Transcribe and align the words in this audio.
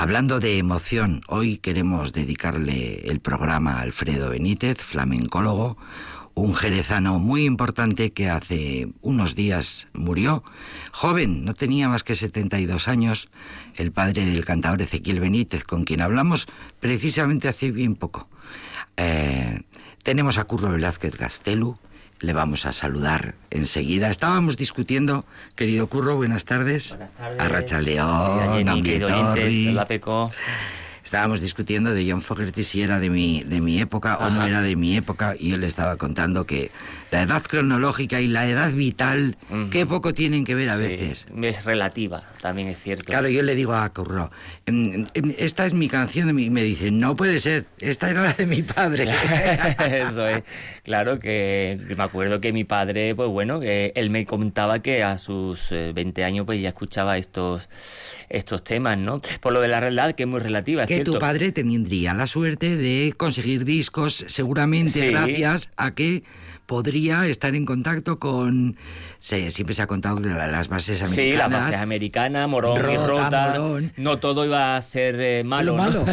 Hablando 0.00 0.38
de 0.38 0.58
emoción, 0.58 1.22
hoy 1.26 1.58
queremos 1.58 2.12
dedicarle 2.12 3.00
el 3.10 3.18
programa 3.18 3.72
a 3.72 3.80
Alfredo 3.80 4.30
Benítez, 4.30 4.78
flamencólogo, 4.78 5.76
un 6.34 6.54
jerezano 6.54 7.18
muy 7.18 7.44
importante 7.44 8.12
que 8.12 8.30
hace 8.30 8.92
unos 9.02 9.34
días 9.34 9.88
murió. 9.94 10.44
Joven, 10.92 11.44
no 11.44 11.52
tenía 11.52 11.88
más 11.88 12.04
que 12.04 12.14
72 12.14 12.86
años, 12.86 13.28
el 13.74 13.90
padre 13.90 14.24
del 14.24 14.44
cantador 14.44 14.82
Ezequiel 14.82 15.18
Benítez, 15.18 15.64
con 15.64 15.82
quien 15.82 16.00
hablamos 16.00 16.46
precisamente 16.78 17.48
hace 17.48 17.72
bien 17.72 17.96
poco. 17.96 18.28
Eh, 18.96 19.62
tenemos 20.04 20.38
a 20.38 20.44
Curro 20.44 20.70
Velázquez 20.70 21.18
Gastelu, 21.18 21.76
le 22.20 22.32
vamos 22.32 22.66
a 22.66 22.72
saludar 22.72 23.34
enseguida. 23.50 24.10
Estábamos 24.10 24.56
discutiendo, 24.56 25.24
querido 25.54 25.86
Curro, 25.86 26.16
buenas 26.16 26.44
tardes. 26.44 26.90
Buenas 26.90 27.12
tardes. 27.12 27.40
Arracha 27.40 27.80
León, 27.80 28.64
la 29.74 29.86
Peco. 29.86 30.32
Estábamos 31.08 31.40
discutiendo 31.40 31.94
de 31.94 32.06
John 32.06 32.20
Fogerty 32.20 32.62
si 32.62 32.82
era 32.82 32.98
de 32.98 33.08
mi, 33.08 33.42
de 33.42 33.62
mi 33.62 33.80
época 33.80 34.18
o 34.18 34.28
no 34.28 34.46
era 34.46 34.60
de 34.60 34.76
mi 34.76 34.94
época 34.94 35.34
y 35.38 35.54
él 35.54 35.64
estaba 35.64 35.96
contando 35.96 36.44
que 36.44 36.70
la 37.10 37.22
edad 37.22 37.42
cronológica 37.42 38.20
y 38.20 38.26
la 38.26 38.46
edad 38.46 38.70
vital, 38.72 39.38
qué 39.70 39.86
poco 39.86 40.12
tienen 40.12 40.44
que 40.44 40.54
ver 40.54 40.68
a 40.68 40.76
veces. 40.76 41.26
Es 41.40 41.64
relativa, 41.64 42.24
también 42.42 42.68
es 42.68 42.82
cierto. 42.82 43.06
Claro, 43.06 43.30
yo 43.30 43.42
le 43.42 43.54
digo 43.54 43.72
a 43.72 43.88
Curro, 43.88 44.30
em, 44.66 45.06
em, 45.14 45.34
esta 45.38 45.64
es 45.64 45.72
mi 45.72 45.88
canción 45.88 46.38
y 46.38 46.50
me 46.50 46.62
dice, 46.62 46.90
no 46.90 47.16
puede 47.16 47.40
ser, 47.40 47.64
esta 47.80 48.10
era 48.10 48.24
la 48.24 48.34
de 48.34 48.44
mi 48.44 48.62
padre. 48.62 49.08
Eso 49.78 50.28
es. 50.28 50.44
Claro 50.82 51.18
que 51.18 51.80
me 51.96 52.04
acuerdo 52.04 52.38
que 52.38 52.52
mi 52.52 52.64
padre, 52.64 53.14
pues 53.14 53.30
bueno, 53.30 53.60
que 53.60 53.92
él 53.94 54.10
me 54.10 54.26
contaba 54.26 54.80
que 54.80 55.02
a 55.02 55.16
sus 55.16 55.70
20 55.70 56.20
eh, 56.20 56.24
años 56.24 56.44
pues 56.44 56.60
ya 56.60 56.68
escuchaba 56.68 57.16
estos 57.16 57.66
estos 58.28 58.62
temas, 58.62 58.98
¿no? 58.98 59.20
Por 59.40 59.52
lo 59.52 59.60
de 59.60 59.68
la 59.68 59.80
realidad, 59.80 60.14
que 60.14 60.24
es 60.24 60.28
muy 60.28 60.40
relativa. 60.40 60.86
Que 60.98 61.04
tu 61.04 61.18
padre 61.18 61.52
tendría 61.52 62.14
la 62.14 62.26
suerte 62.26 62.76
de 62.76 63.14
conseguir 63.16 63.64
discos, 63.64 64.24
seguramente 64.26 65.10
gracias 65.10 65.70
a 65.76 65.94
que 65.94 66.22
podría 66.68 67.26
estar 67.26 67.54
en 67.54 67.64
contacto 67.64 68.18
con... 68.18 68.76
siempre 69.20 69.74
se 69.74 69.80
ha 69.80 69.86
contado 69.86 70.20
las 70.20 70.68
bases 70.68 71.00
americanas. 71.00 71.14
Sí, 71.14 71.32
las 71.32 71.50
bases 71.50 71.80
americanas, 71.80 72.46
Morón 72.46 72.78
y 72.90 72.96
Rota. 72.98 73.56
No 73.96 74.18
todo 74.18 74.44
iba 74.44 74.76
a 74.76 74.82
ser 74.82 75.18
eh, 75.18 75.44
malo. 75.44 75.74
malo. 75.74 76.04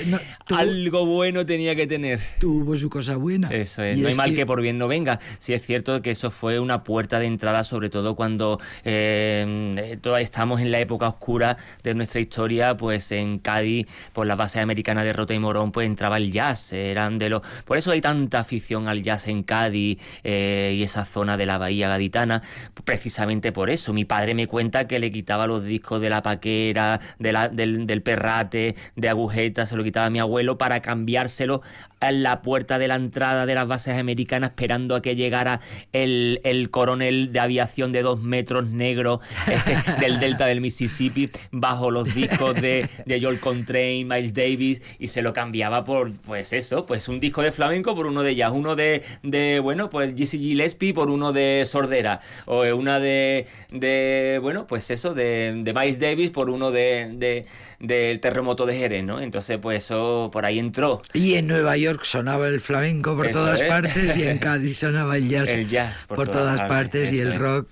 Algo 0.48 1.04
bueno 1.04 1.44
tenía 1.44 1.76
que 1.76 1.86
tener. 1.86 2.20
Tuvo 2.40 2.74
su 2.78 2.88
cosa 2.88 3.16
buena. 3.16 3.50
Eso 3.50 3.82
es. 3.82 3.98
no 3.98 4.08
hay 4.08 4.14
mal 4.14 4.34
que... 4.34 4.46
por 4.46 4.62
bien 4.62 4.78
no 4.78 4.88
venga. 4.88 5.20
Sí 5.40 5.52
es 5.52 5.62
cierto 5.62 6.00
que 6.00 6.12
eso 6.12 6.30
fue 6.30 6.58
una 6.58 6.84
puerta 6.84 7.18
de 7.18 7.26
entrada, 7.26 7.62
sobre 7.62 7.90
todo 7.90 8.16
cuando 8.16 8.58
eh, 8.84 9.98
estamos 10.20 10.62
en 10.62 10.72
la 10.72 10.80
época 10.80 11.06
oscura 11.06 11.58
de 11.82 11.92
nuestra 11.92 12.18
historia, 12.18 12.78
pues 12.78 13.12
en 13.12 13.38
Cádiz, 13.38 13.86
por 14.14 14.26
las 14.26 14.38
bases 14.38 14.62
americanas 14.62 15.04
de 15.04 15.12
Rota 15.12 15.34
y 15.34 15.38
Morón, 15.38 15.70
pues 15.70 15.86
entraba 15.86 16.16
el 16.16 16.32
jazz. 16.32 16.72
Eran 16.72 17.18
de 17.18 17.28
los... 17.28 17.42
Por 17.66 17.76
eso 17.76 17.90
hay 17.90 18.00
tanta 18.00 18.40
afición 18.40 18.88
al 18.88 19.02
jazz 19.02 19.28
en 19.28 19.42
Cádiz 19.42 19.97
eh, 20.24 20.74
y 20.76 20.82
esa 20.82 21.04
zona 21.04 21.36
de 21.36 21.46
la 21.46 21.58
bahía 21.58 21.88
gaditana, 21.88 22.42
precisamente 22.84 23.52
por 23.52 23.70
eso. 23.70 23.92
Mi 23.92 24.04
padre 24.04 24.34
me 24.34 24.46
cuenta 24.46 24.86
que 24.86 24.98
le 24.98 25.12
quitaba 25.12 25.46
los 25.46 25.64
discos 25.64 26.00
de 26.00 26.10
la 26.10 26.22
paquera, 26.22 27.00
del, 27.18 28.02
perrate, 28.02 28.74
de 28.96 29.08
agujeta, 29.08 29.66
se 29.66 29.76
lo 29.76 29.84
quitaba 29.84 30.06
a 30.06 30.10
mi 30.10 30.18
abuelo 30.18 30.58
para 30.58 30.80
cambiárselo 30.80 31.62
en 32.00 32.22
la 32.22 32.42
puerta 32.42 32.78
de 32.78 32.88
la 32.88 32.94
entrada 32.94 33.46
de 33.46 33.54
las 33.54 33.66
bases 33.66 33.96
americanas 33.96 34.50
esperando 34.50 34.94
a 34.94 35.02
que 35.02 35.16
llegara 35.16 35.60
el, 35.92 36.68
coronel 36.70 37.32
de 37.32 37.40
aviación 37.40 37.92
de 37.92 38.02
dos 38.02 38.20
metros 38.20 38.68
negro 38.68 39.20
eh, 39.46 39.58
del 40.00 40.20
delta 40.20 40.46
del 40.46 40.60
Mississippi 40.60 41.30
bajo 41.50 41.90
los 41.90 42.14
discos 42.14 42.54
de, 42.60 42.88
de 43.06 43.20
Joel 43.20 43.40
Contrain, 43.40 44.06
Miles 44.06 44.34
Davis 44.34 44.82
y 44.98 45.08
se 45.08 45.22
lo 45.22 45.32
cambiaba 45.32 45.84
por 45.84 46.12
pues 46.20 46.52
eso, 46.52 46.86
pues 46.86 47.08
un 47.08 47.18
disco 47.18 47.42
de 47.42 47.52
flamenco 47.52 47.94
por 47.94 48.06
uno 48.06 48.22
de 48.22 48.34
jazz, 48.34 48.52
uno 48.52 48.76
de, 48.76 49.02
de 49.22 49.60
bueno, 49.60 49.90
pues 49.90 50.14
Jesse 50.16 50.32
Gillespie 50.32 50.92
por 50.92 51.10
uno 51.10 51.32
de 51.32 51.64
Sordera, 51.66 52.20
o 52.46 52.62
una 52.74 53.00
de, 53.00 53.46
de 53.70 54.38
bueno, 54.42 54.66
pues 54.66 54.90
eso, 54.90 55.14
de, 55.14 55.60
de 55.62 55.72
Miles 55.72 55.98
Davis 55.98 56.30
por 56.30 56.50
uno 56.50 56.70
de, 56.70 57.46
del 57.80 58.20
terremoto 58.20 58.66
de 58.66 58.76
Jerez, 58.76 59.04
¿no? 59.04 59.20
Entonces, 59.20 59.58
pues 59.58 59.84
eso 59.84 60.30
por 60.32 60.44
ahí 60.44 60.58
entró. 60.58 61.02
Y 61.12 61.34
en 61.34 61.46
Nueva 61.46 61.76
York 61.76 61.87
sonaba 62.02 62.48
el 62.48 62.60
flamenco 62.60 63.16
por 63.16 63.30
todas 63.30 63.62
partes 63.62 64.16
y 64.16 64.24
en 64.24 64.38
Cádiz 64.40 64.78
sonaba 64.78 65.16
el 65.16 65.28
jazz, 65.28 65.48
el 65.48 65.68
jazz 65.68 65.94
por, 66.06 66.28
todas, 66.28 66.60
partes, 66.62 67.12
y 67.12 67.20
el 67.20 67.38
rock. 67.38 67.68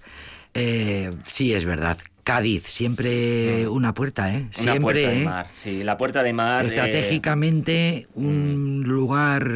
Eh, 0.55 1.13
sí, 1.27 1.55
es 1.55 1.65
verdad. 1.65 1.99
Cádiz, 2.27 2.65
siempre 2.67 3.67
mm. 3.67 3.73
una 3.73 3.95
puerta, 3.95 4.35
¿eh? 4.35 4.49
Siempre, 4.51 4.73
una 4.73 4.81
puerta 4.81 5.11
de 5.11 5.23
¿eh? 5.23 5.25
mar, 5.25 5.47
sí, 5.53 5.85
la 5.85 5.97
puerta 5.97 6.23
de 6.25 6.33
mar. 6.33 6.65
Estratégicamente, 6.65 8.09
un 8.17 8.81
mm. 8.81 8.83
lugar 8.83 9.49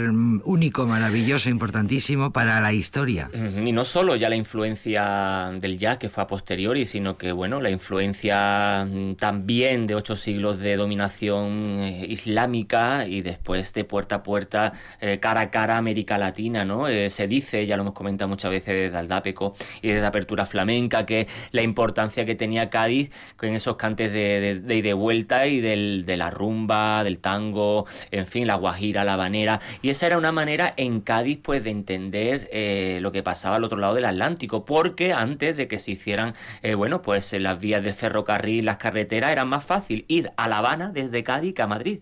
único, 0.44 0.86
maravilloso, 0.86 1.48
importantísimo 1.50 2.30
para 2.30 2.60
la 2.60 2.72
historia. 2.72 3.28
Y 3.34 3.72
no 3.72 3.84
solo 3.84 4.14
ya 4.14 4.28
la 4.28 4.36
influencia 4.36 5.50
del 5.60 5.78
jazz, 5.78 5.98
que 5.98 6.08
fue 6.08 6.22
a 6.22 6.28
posteriori, 6.28 6.84
sino 6.84 7.18
que, 7.18 7.32
bueno, 7.32 7.60
la 7.60 7.70
influencia 7.70 8.86
mm, 8.88 9.14
también 9.16 9.88
de 9.88 9.96
ocho 9.96 10.14
siglos 10.14 10.60
de 10.60 10.76
dominación 10.76 11.80
eh, 11.80 12.06
islámica 12.08 13.04
y 13.08 13.22
después 13.22 13.74
de 13.74 13.82
puerta 13.82 14.14
a 14.14 14.22
puerta, 14.22 14.74
eh, 15.00 15.18
cara 15.18 15.40
a 15.40 15.50
cara, 15.50 15.76
América 15.76 16.18
Latina, 16.18 16.64
¿no? 16.64 16.86
se 16.86 17.26
dice, 17.26 17.66
ya 17.66 17.76
lo 17.76 17.82
hemos 17.82 17.94
comentado 17.94 18.28
muchas 18.28 18.52
veces 18.52 18.78
desde 18.78 18.96
Aldápeco 18.96 19.54
y 19.82 19.88
desde 19.88 20.06
Apertura 20.06 20.46
Flamenca, 20.46 21.04
que 21.04 21.26
la 21.50 21.62
importancia 21.62 22.24
que 22.24 22.36
tenía 22.36 22.59
Cádiz 22.68 23.10
con 23.36 23.50
esos 23.50 23.76
cantes 23.76 24.12
de, 24.12 24.60
de, 24.60 24.82
de 24.82 24.92
vuelta 24.92 25.46
y 25.46 25.60
del, 25.60 26.04
de 26.04 26.16
la 26.16 26.30
rumba, 26.30 27.02
del 27.04 27.18
tango, 27.18 27.86
en 28.10 28.26
fin, 28.26 28.46
la 28.46 28.56
guajira, 28.56 29.04
la 29.04 29.14
habanera. 29.14 29.60
Y 29.82 29.90
esa 29.90 30.06
era 30.06 30.18
una 30.18 30.32
manera 30.32 30.74
en 30.76 31.00
Cádiz 31.00 31.38
pues 31.42 31.64
de 31.64 31.70
entender 31.70 32.48
eh, 32.52 32.98
lo 33.00 33.12
que 33.12 33.22
pasaba 33.22 33.56
al 33.56 33.64
otro 33.64 33.78
lado 33.78 33.94
del 33.94 34.04
Atlántico, 34.04 34.64
porque 34.64 35.12
antes 35.12 35.56
de 35.56 35.68
que 35.68 35.78
se 35.78 35.92
hicieran, 35.92 36.34
eh, 36.62 36.74
bueno, 36.74 37.02
pues 37.02 37.32
las 37.32 37.60
vías 37.60 37.82
de 37.82 37.94
ferrocarril, 37.94 38.66
las 38.66 38.76
carreteras, 38.76 39.32
era 39.32 39.44
más 39.44 39.64
fácil 39.64 40.04
ir 40.08 40.32
a 40.36 40.48
La 40.48 40.58
Habana 40.58 40.90
desde 40.92 41.22
Cádiz 41.22 41.54
que 41.54 41.62
a 41.62 41.66
Madrid 41.66 42.00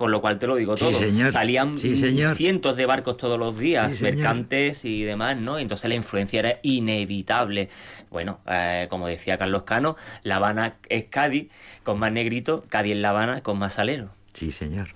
con 0.00 0.10
lo 0.10 0.22
cual 0.22 0.38
te 0.38 0.46
lo 0.46 0.56
digo 0.56 0.76
todo. 0.76 0.98
Salían 1.30 1.76
cientos 1.76 2.78
de 2.78 2.86
barcos 2.86 3.18
todos 3.18 3.38
los 3.38 3.58
días, 3.58 4.00
mercantes 4.00 4.86
y 4.86 5.02
demás, 5.02 5.36
¿no? 5.36 5.58
Entonces 5.58 5.90
la 5.90 5.94
influencia 5.94 6.38
era 6.40 6.58
inevitable. 6.62 7.68
Bueno, 8.08 8.40
eh, 8.46 8.86
como 8.88 9.08
decía 9.08 9.36
Carlos 9.36 9.64
Cano, 9.64 9.96
La 10.22 10.36
Habana 10.36 10.76
es 10.88 11.04
Cádiz 11.10 11.50
con 11.82 11.98
más 11.98 12.10
negrito, 12.12 12.64
Cádiz 12.70 12.92
es 12.92 12.98
La 12.98 13.10
Habana 13.10 13.42
con 13.42 13.58
más 13.58 13.74
salero. 13.74 14.08
Sí, 14.32 14.52
señor. 14.52 14.88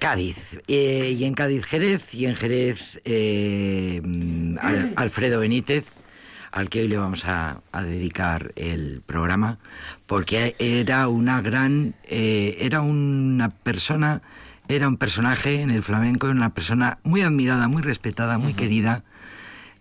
Cádiz, 0.00 0.38
eh, 0.66 1.14
y 1.16 1.22
en 1.22 1.34
Cádiz 1.34 1.64
Jerez, 1.64 2.12
y 2.12 2.26
en 2.26 2.34
Jerez 2.34 3.00
eh, 3.04 4.02
Alfredo 4.96 5.38
Benítez, 5.38 5.84
al 6.56 6.70
que 6.70 6.80
hoy 6.80 6.88
le 6.88 6.96
vamos 6.96 7.26
a, 7.26 7.60
dedicar 7.84 8.52
el 8.56 9.02
programa, 9.04 9.58
porque 10.06 10.56
era 10.58 11.06
una 11.06 11.42
gran, 11.42 11.94
eh, 12.04 12.56
era 12.60 12.80
una 12.80 13.50
persona, 13.50 14.22
era 14.66 14.88
un 14.88 14.96
personaje 14.96 15.60
en 15.60 15.68
el 15.68 15.82
flamenco, 15.82 16.28
una 16.28 16.54
persona 16.54 16.98
muy 17.02 17.20
admirada, 17.20 17.68
muy 17.68 17.82
respetada, 17.82 18.38
muy 18.38 18.54
querida, 18.54 19.04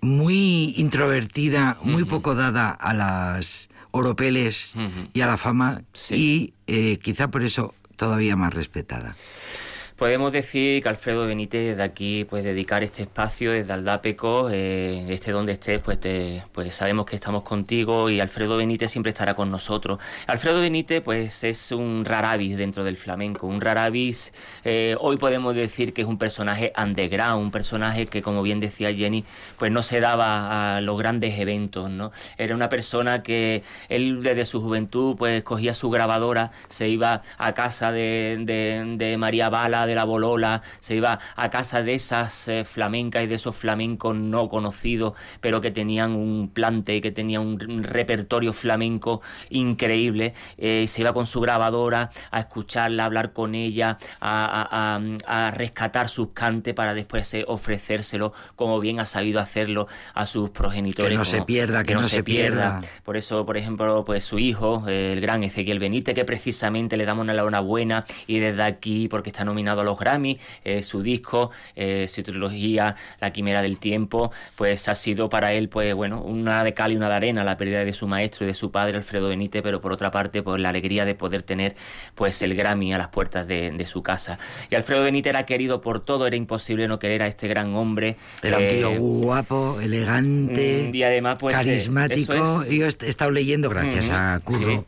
muy 0.01 0.73
introvertida, 0.75 1.77
muy 1.81 2.03
poco 2.03 2.35
dada 2.35 2.71
a 2.71 2.93
las 2.93 3.69
oropeles 3.91 4.73
y 5.13 5.21
a 5.21 5.27
la 5.27 5.37
fama, 5.37 5.83
y 6.11 6.53
eh, 6.67 6.99
quizá 7.01 7.31
por 7.31 7.43
eso 7.43 7.73
todavía 7.95 8.35
más 8.35 8.53
respetada. 8.53 9.15
Podemos 9.95 10.33
decir 10.33 10.83
que 10.83 10.89
Alfredo 10.89 11.25
Benítez 11.25 11.77
de 11.77 11.83
aquí 11.83 12.25
pues 12.25 12.43
dedicar 12.43 12.83
este 12.83 13.03
espacio 13.03 13.53
desde 13.53 13.71
Aldapeco, 13.71 14.49
eh, 14.51 15.05
este 15.07 15.31
donde 15.31 15.53
estés, 15.53 15.79
pues, 15.79 15.99
pues 16.51 16.75
sabemos 16.75 17.05
que 17.05 17.15
estamos 17.15 17.43
contigo 17.43 18.09
y 18.09 18.19
Alfredo 18.19 18.57
Benítez 18.57 18.91
siempre 18.91 19.11
estará 19.11 19.35
con 19.35 19.49
nosotros. 19.49 19.99
Alfredo 20.27 20.59
Benítez 20.59 21.01
pues 21.01 21.45
es 21.45 21.71
un 21.71 22.03
raravis 22.03 22.57
dentro 22.57 22.83
del 22.83 22.97
flamenco, 22.97 23.47
un 23.47 23.61
raravis, 23.61 24.33
eh, 24.65 24.97
hoy 24.99 25.15
podemos 25.15 25.55
decir 25.55 25.93
que 25.93 26.01
es 26.01 26.07
un 26.09 26.17
personaje 26.17 26.73
underground, 26.77 27.41
un 27.41 27.51
personaje 27.51 28.05
que 28.07 28.21
como 28.21 28.43
bien 28.43 28.59
decía 28.59 28.93
Jenny, 28.93 29.23
pues 29.57 29.71
no 29.71 29.81
se 29.81 30.01
daba 30.01 30.75
a 30.75 30.81
los 30.81 30.97
grandes 30.97 31.39
eventos, 31.39 31.89
¿no? 31.89 32.11
Era 32.37 32.53
una 32.53 32.67
persona 32.67 33.23
que 33.23 33.63
él 33.87 34.23
desde 34.23 34.43
su 34.43 34.61
juventud 34.61 35.15
pues 35.15 35.41
cogía 35.43 35.73
su 35.73 35.89
grabadora, 35.89 36.51
se 36.67 36.89
iba 36.89 37.21
a 37.37 37.53
casa 37.53 37.93
de, 37.93 38.43
de 38.97 39.17
María 39.17 39.47
Bala, 39.47 39.84
de 39.85 39.95
la 39.95 40.03
bolola, 40.03 40.61
se 40.79 40.95
iba 40.95 41.19
a 41.35 41.49
casa 41.49 41.83
de 41.83 41.95
esas 41.95 42.47
eh, 42.47 42.63
flamencas 42.63 43.23
y 43.23 43.27
de 43.27 43.35
esos 43.35 43.55
flamencos 43.55 44.15
no 44.15 44.49
conocidos, 44.49 45.13
pero 45.41 45.61
que 45.61 45.71
tenían 45.71 46.13
un 46.13 46.49
plante, 46.53 47.01
que 47.01 47.11
tenían 47.11 47.41
un 47.41 47.83
repertorio 47.83 48.53
flamenco 48.53 49.21
increíble, 49.49 50.33
eh, 50.57 50.85
se 50.87 51.01
iba 51.01 51.13
con 51.13 51.25
su 51.25 51.41
grabadora 51.41 52.11
a 52.31 52.39
escucharla, 52.39 53.03
a 53.03 53.05
hablar 53.07 53.33
con 53.33 53.55
ella, 53.55 53.97
a, 54.21 54.99
rescatar 55.53 56.09
sus 56.09 56.29
cantes 56.29 56.73
para 56.73 56.93
después 56.93 57.33
eh, 57.33 57.45
ofrecérselo 57.47 58.33
como 58.55 58.79
bien 58.79 58.99
ha 58.99 59.05
sabido 59.05 59.39
hacerlo 59.39 59.87
a 60.13 60.25
sus 60.25 60.49
progenitores. 60.49 61.11
Que 61.11 61.17
no 61.17 61.25
se 61.25 61.41
pierda, 61.43 61.83
que, 61.83 61.93
no, 61.93 62.03
se 62.03 62.23
pierda. 62.23 62.81
Por 63.03 63.17
eso, 63.17 63.45
por 63.45 63.57
ejemplo, 63.57 64.03
pues 64.03 64.23
su 64.23 64.39
hijo, 64.39 64.83
el 64.87 65.21
gran 65.21 65.43
Ezequiel 65.43 65.79
Benítez, 65.79 66.15
que 66.15 66.25
precisamente 66.25 66.97
le 66.97 67.05
damos 67.05 67.23
una 67.23 67.33
enhorabuena 67.33 68.05
y 68.27 68.39
desde 68.39 68.63
aquí, 68.63 69.07
porque 69.07 69.29
está 69.29 69.43
nominado 69.43 69.74
a 69.81 69.83
los 69.83 69.97
Grammy, 69.97 70.39
eh, 70.63 70.83
su 70.83 71.01
disco, 71.01 71.51
eh, 71.75 72.07
su 72.07 72.23
trilogía, 72.23 72.95
La 73.19 73.31
Quimera 73.31 73.61
del 73.61 73.77
Tiempo, 73.79 74.31
pues 74.55 74.87
ha 74.87 74.95
sido 74.95 75.29
para 75.29 75.53
él, 75.53 75.69
pues 75.69 75.93
bueno, 75.93 76.21
una 76.21 76.63
de 76.63 76.73
cal 76.73 76.91
y 76.91 76.95
una 76.95 77.09
de 77.09 77.15
arena, 77.15 77.43
la 77.43 77.57
pérdida 77.57 77.83
de 77.83 77.93
su 77.93 78.07
maestro 78.07 78.45
y 78.45 78.47
de 78.47 78.53
su 78.53 78.71
padre, 78.71 78.97
Alfredo 78.97 79.29
Benítez, 79.29 79.61
pero 79.61 79.81
por 79.81 79.91
otra 79.91 80.11
parte, 80.11 80.43
pues 80.43 80.61
la 80.61 80.69
alegría 80.69 81.05
de 81.05 81.15
poder 81.15 81.43
tener 81.43 81.75
pues 82.15 82.41
el 82.41 82.55
Grammy 82.55 82.93
a 82.93 82.97
las 82.97 83.09
puertas 83.09 83.47
de, 83.47 83.85
su 83.85 84.01
casa. 84.01 84.39
Y 84.71 84.75
Alfredo 84.75 85.03
Benítez 85.03 85.29
era 85.29 85.45
querido 85.45 85.81
por 85.81 85.99
todo, 85.99 86.25
era 86.25 86.35
imposible 86.35 86.87
no 86.87 86.97
querer 86.97 87.21
a 87.21 87.27
este 87.27 87.47
gran 87.47 87.75
hombre. 87.75 88.17
Era 88.41 88.57
un 88.57 88.67
tío 88.67 88.91
eh, 88.91 88.97
guapo, 88.97 89.79
elegante, 89.79 90.89
y 90.91 91.03
además, 91.03 91.37
pues, 91.39 91.55
carismático. 91.55 92.65
Yo 92.65 92.85
he 92.85 93.09
estado 93.09 93.31
leyendo, 93.31 93.69
gracias 93.69 94.09
a 94.09 94.39
Curro, 94.43 94.85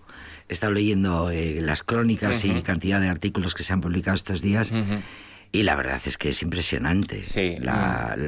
he 0.50 0.54
estado 0.54 0.74
leyendo 0.74 1.30
eh, 1.30 1.60
las 1.62 1.84
crónicas 1.84 2.46
y 2.46 2.62
cantidad 2.62 3.02
de 3.02 3.10
artículos 3.10 3.54
que 3.54 3.64
se 3.64 3.74
han 3.74 3.82
publicado 3.82 4.16
estos 4.16 4.42
días. 4.42 4.72
Y 5.52 5.64
la 5.64 5.76
verdad 5.76 6.00
es 6.06 6.18
que 6.18 6.30
es 6.30 6.42
impresionante 6.42 7.22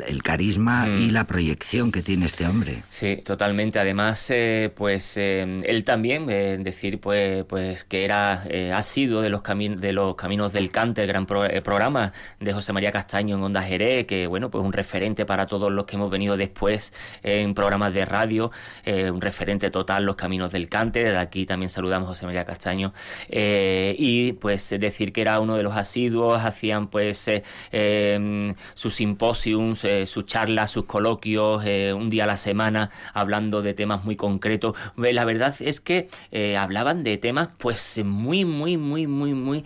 el 0.08 0.24
carisma 0.24 0.88
y 0.88 1.08
mm. 1.08 1.12
la 1.12 1.26
proyección 1.26 1.92
que 1.92 2.02
tiene 2.02 2.26
este 2.26 2.46
hombre. 2.46 2.84
Sí, 2.90 3.18
totalmente. 3.18 3.80
Además, 3.80 4.30
eh, 4.30 4.72
pues 4.74 5.18
eh, 5.18 5.60
él 5.64 5.84
también, 5.84 6.30
eh, 6.30 6.58
decir 6.60 7.00
pues, 7.00 7.44
pues 7.46 7.84
que 7.84 8.06
era 8.06 8.44
ha 8.74 8.84
sido 8.84 9.22
de 9.22 9.30
los, 9.30 9.42
de 9.44 9.92
los 9.92 10.16
caminos 10.16 10.54
del 10.54 10.72
cante, 10.72 11.02
el 11.02 11.08
gran 11.08 11.26
programa 11.26 12.14
de 12.40 12.54
José 12.54 12.74
María 12.74 12.92
Castaño 12.92 13.36
en 13.36 13.44
Onda 13.44 13.62
Jerez, 13.62 14.06
que 14.06 14.28
bueno, 14.28 14.50
pues 14.50 14.64
un 14.64 14.74
referente 14.74 15.26
para 15.26 15.46
todos 15.46 15.72
los 15.72 15.86
que 15.86 15.96
hemos 15.96 16.10
venido 16.10 16.38
después 16.38 16.94
en 17.24 17.54
programas 17.54 17.94
de 17.94 18.06
radio, 18.06 18.52
un 18.86 19.22
referente 19.22 19.70
total 19.72 20.06
los 20.06 20.16
caminos 20.16 20.52
del 20.52 20.70
cante. 20.70 21.04
Desde 21.04 21.18
aquí 21.18 21.46
también 21.46 21.70
saludamos 21.70 22.08
a 22.08 22.10
José 22.10 22.26
María 22.26 22.46
Castaño. 22.46 22.94
y 23.30 24.34
pues 24.34 24.70
decir 24.80 25.12
que 25.12 25.22
era 25.22 25.40
uno 25.40 25.58
de 25.58 25.64
los 25.64 25.76
asiduos, 25.76 26.44
hacían 26.44 26.88
pues 26.88 27.09
pues, 27.10 27.28
eh, 27.28 27.44
em, 27.72 28.54
sus 28.76 28.94
simposiums, 28.94 29.84
eh, 29.84 30.06
sus 30.06 30.28
charlas, 30.28 30.70
sus 30.70 30.86
coloquios, 30.86 31.64
eh, 31.66 31.92
un 31.92 32.12
día 32.12 32.26
a 32.26 32.28
la 32.28 32.38
semana, 32.38 32.92
hablando 33.16 33.64
de 33.64 33.74
temas 33.74 34.04
muy 34.06 34.16
concretos. 34.16 34.78
La 34.96 35.26
verdad 35.26 35.56
es 35.60 35.80
que 35.80 36.08
hablaban 36.56 37.04
de 37.04 37.18
temas 37.18 37.50
pues 37.58 38.00
muy, 38.06 38.46
muy, 38.46 38.78
muy, 38.78 39.08
muy, 39.08 39.34
muy 39.34 39.64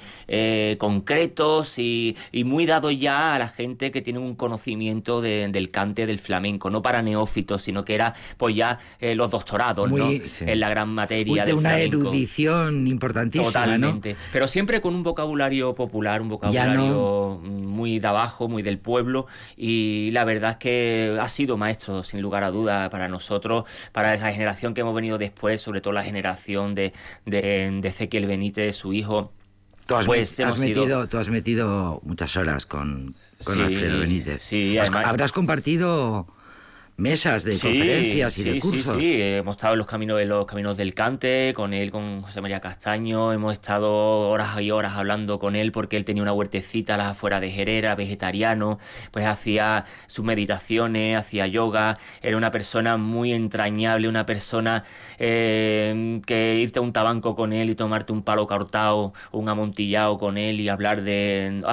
concretos 0.78 1.80
y, 1.80 2.16
muy 2.46 2.66
dados 2.66 2.98
ya 2.98 3.36
a 3.36 3.40
la 3.40 3.48
gente 3.48 3.92
que 3.92 4.02
tiene 4.02 4.20
un 4.20 4.36
conocimiento 4.36 5.22
del 5.22 5.70
cante 5.70 6.06
del 6.06 6.20
flamenco, 6.20 6.70
no 6.70 6.82
para 6.82 7.02
neófitos, 7.02 7.62
sino 7.64 7.84
que 7.84 7.96
era 7.96 8.14
pues 8.38 8.56
ya 8.56 8.80
los 9.02 9.32
doctorados, 9.32 9.92
¿no? 9.92 10.10
En 10.12 10.60
la 10.60 10.70
gran 10.70 10.90
materia 10.90 11.46
de 11.46 11.54
una 11.54 11.78
erudición 11.78 12.88
importantísima, 12.88 13.52
Totalmente. 13.52 14.16
Pero 14.32 14.48
siempre 14.48 14.80
con 14.80 14.96
un 14.96 15.04
vocabulario 15.04 15.76
popular, 15.76 16.22
un 16.22 16.30
vocabulario 16.30 17.33
muy 17.40 18.00
de 18.00 18.08
abajo, 18.08 18.48
muy 18.48 18.64
del 18.64 18.78
pueblo 18.78 19.28
y 19.58 20.10
la 20.12 20.24
verdad 20.24 20.52
es 20.52 20.58
que 20.58 21.18
ha 21.20 21.28
sido 21.28 21.58
maestro 21.58 22.04
sin 22.04 22.22
lugar 22.22 22.44
a 22.44 22.52
duda 22.52 22.90
para 22.90 23.08
nosotros, 23.08 23.66
para 23.92 24.14
esa 24.14 24.32
generación 24.32 24.74
que 24.74 24.82
hemos 24.82 24.96
venido 24.96 25.18
después, 25.18 25.62
sobre 25.62 25.82
todo 25.82 25.94
la 25.94 26.04
generación 26.04 26.76
de, 26.76 26.94
de, 27.26 27.80
Ezequiel 27.84 28.28
Benítez, 28.28 28.76
su 28.76 28.94
hijo. 28.94 29.32
Tú 29.86 29.96
has, 29.96 30.06
pues 30.06 30.40
metido, 30.58 31.08
tú 31.08 31.18
has 31.18 31.30
metido 31.30 32.00
muchas 32.04 32.36
horas 32.38 32.66
con, 32.66 33.16
Alfredo 33.46 34.00
Benítez. 34.00 34.42
Sí, 34.42 34.78
Habrás 34.78 35.32
compartido 35.32 36.28
mesas 36.98 37.44
de 37.44 37.52
conferencias 37.52 38.38
y 38.38 38.44
de 38.44 38.60
cursos. 38.60 38.96
Sí, 38.96 39.02
sí, 39.02 39.22
hemos 39.22 39.56
estado 39.56 39.74
en 39.74 39.80
los 39.80 39.88
caminos, 39.88 40.20
de 40.20 40.26
los 40.26 40.46
caminos 40.46 40.78
del 40.78 40.94
Cante, 40.94 41.54
con 41.56 41.74
él, 41.74 41.90
con 41.90 42.22
José 42.22 42.42
María 42.42 42.60
Castaño, 42.60 43.34
hemos 43.34 43.54
estado 43.54 44.30
horas 44.30 44.62
y 44.62 44.70
horas 44.70 44.94
hablando 44.94 45.40
con 45.40 45.56
él 45.56 45.72
porque 45.72 45.98
él 45.98 46.06
tenía 46.06 46.22
una 46.22 46.34
huertecita 46.34 46.94
a 46.96 46.98
las 46.98 47.08
afueras 47.08 47.42
de 47.42 47.54
Herrera, 47.54 47.96
vegetariano, 47.96 48.78
pues 49.12 49.26
hacía 49.26 49.86
sus 50.08 50.24
meditaciones, 50.24 51.18
hacía 51.18 51.48
yoga, 51.48 51.98
era 52.22 52.38
una 52.38 52.52
persona 52.52 52.98
muy 52.98 53.34
entrañable, 53.34 54.08
una 54.08 54.26
persona 54.26 54.84
eh, 55.18 56.22
que 56.26 56.56
irte 56.56 56.80
a 56.80 56.82
un 56.82 56.94
tabanco 56.94 57.36
con 57.36 57.54
él 57.54 57.70
y 57.70 57.76
tomarte 57.76 58.14
un 58.14 58.22
palo 58.24 58.46
cortado 58.46 59.14
un 59.32 59.50
amontillado 59.50 60.18
con 60.18 60.38
él 60.38 60.60
y 60.60 60.70
hablar 60.70 61.02
de 61.02 61.64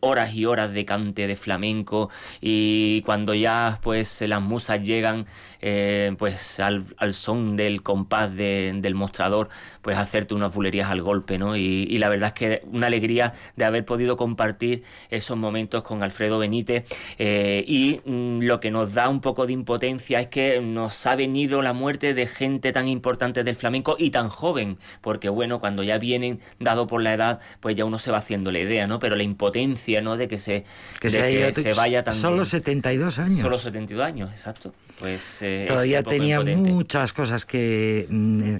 horas 0.00 0.34
y 0.34 0.44
horas 0.44 0.72
de 0.72 0.84
cante, 0.84 1.26
de 1.26 1.36
flamenco. 1.36 2.10
Y 2.40 3.02
cuando 3.02 3.34
ya 3.34 3.78
pues 3.82 4.20
las 4.22 4.42
músicas 4.42 4.65
llegan 4.74 5.26
eh, 5.60 6.14
pues 6.18 6.60
al, 6.60 6.84
son 7.12 7.56
del 7.56 7.82
compás 7.82 8.36
del 8.36 8.94
mostrador, 8.94 9.48
pues 9.82 9.96
hacerte 9.96 10.34
unas 10.34 10.54
bulerías 10.54 10.90
al 10.90 11.02
golpe, 11.02 11.38
¿no? 11.38 11.56
Y, 11.56 11.96
la 11.98 12.08
verdad 12.08 12.28
es 12.28 12.32
que 12.34 12.62
una 12.70 12.88
alegría 12.88 13.32
de 13.56 13.64
haber 13.64 13.84
podido 13.84 14.16
compartir 14.16 14.82
esos 15.10 15.36
momentos 15.38 15.82
con 15.82 16.02
Alfredo 16.02 16.38
Benítez 16.38 16.84
eh, 17.18 17.64
y 17.66 18.00
mm, 18.04 18.42
lo 18.42 18.60
que 18.60 18.70
nos 18.70 18.92
da 18.92 19.08
un 19.08 19.20
poco 19.20 19.46
de 19.46 19.54
impotencia 19.54 20.20
es 20.20 20.26
que 20.26 20.60
nos 20.60 21.06
ha 21.06 21.16
venido 21.16 21.62
la 21.62 21.72
muerte 21.72 22.12
de 22.12 22.26
gente 22.26 22.72
tan 22.72 22.86
importante 22.86 23.44
del 23.44 23.56
flamenco 23.56 23.96
y 23.98 24.10
tan 24.10 24.28
joven, 24.28 24.78
porque 25.00 25.28
bueno, 25.28 25.58
cuando 25.58 25.82
ya 25.82 25.98
vienen 25.98 26.40
dado 26.60 26.86
por 26.86 27.02
la 27.02 27.14
edad, 27.14 27.40
pues 27.60 27.76
ya 27.76 27.84
uno 27.84 27.98
se 27.98 28.10
va 28.10 28.18
haciendo 28.18 28.52
la 28.52 28.58
idea, 28.58 28.86
¿no? 28.86 28.98
Pero 28.98 29.16
la 29.16 29.22
impotencia, 29.22 30.02
¿no? 30.02 30.16
De 30.16 30.28
que 30.28 30.38
se, 30.38 30.64
que 31.00 31.10
se, 31.10 31.72
vaya 31.72 32.04
tan... 32.04 32.14
Solo 32.14 32.44
72 32.44 33.18
años. 33.18 33.40
Solo 33.40 33.58
72 33.58 34.04
años, 34.04 34.30
exacto. 34.30 34.55
Pues 34.98 35.42
eh, 35.42 35.66
todavía 35.68 36.02
tenía 36.02 36.40
muchas 36.40 37.12
cosas 37.12 37.44
que 37.44 38.06
mm, 38.08 38.56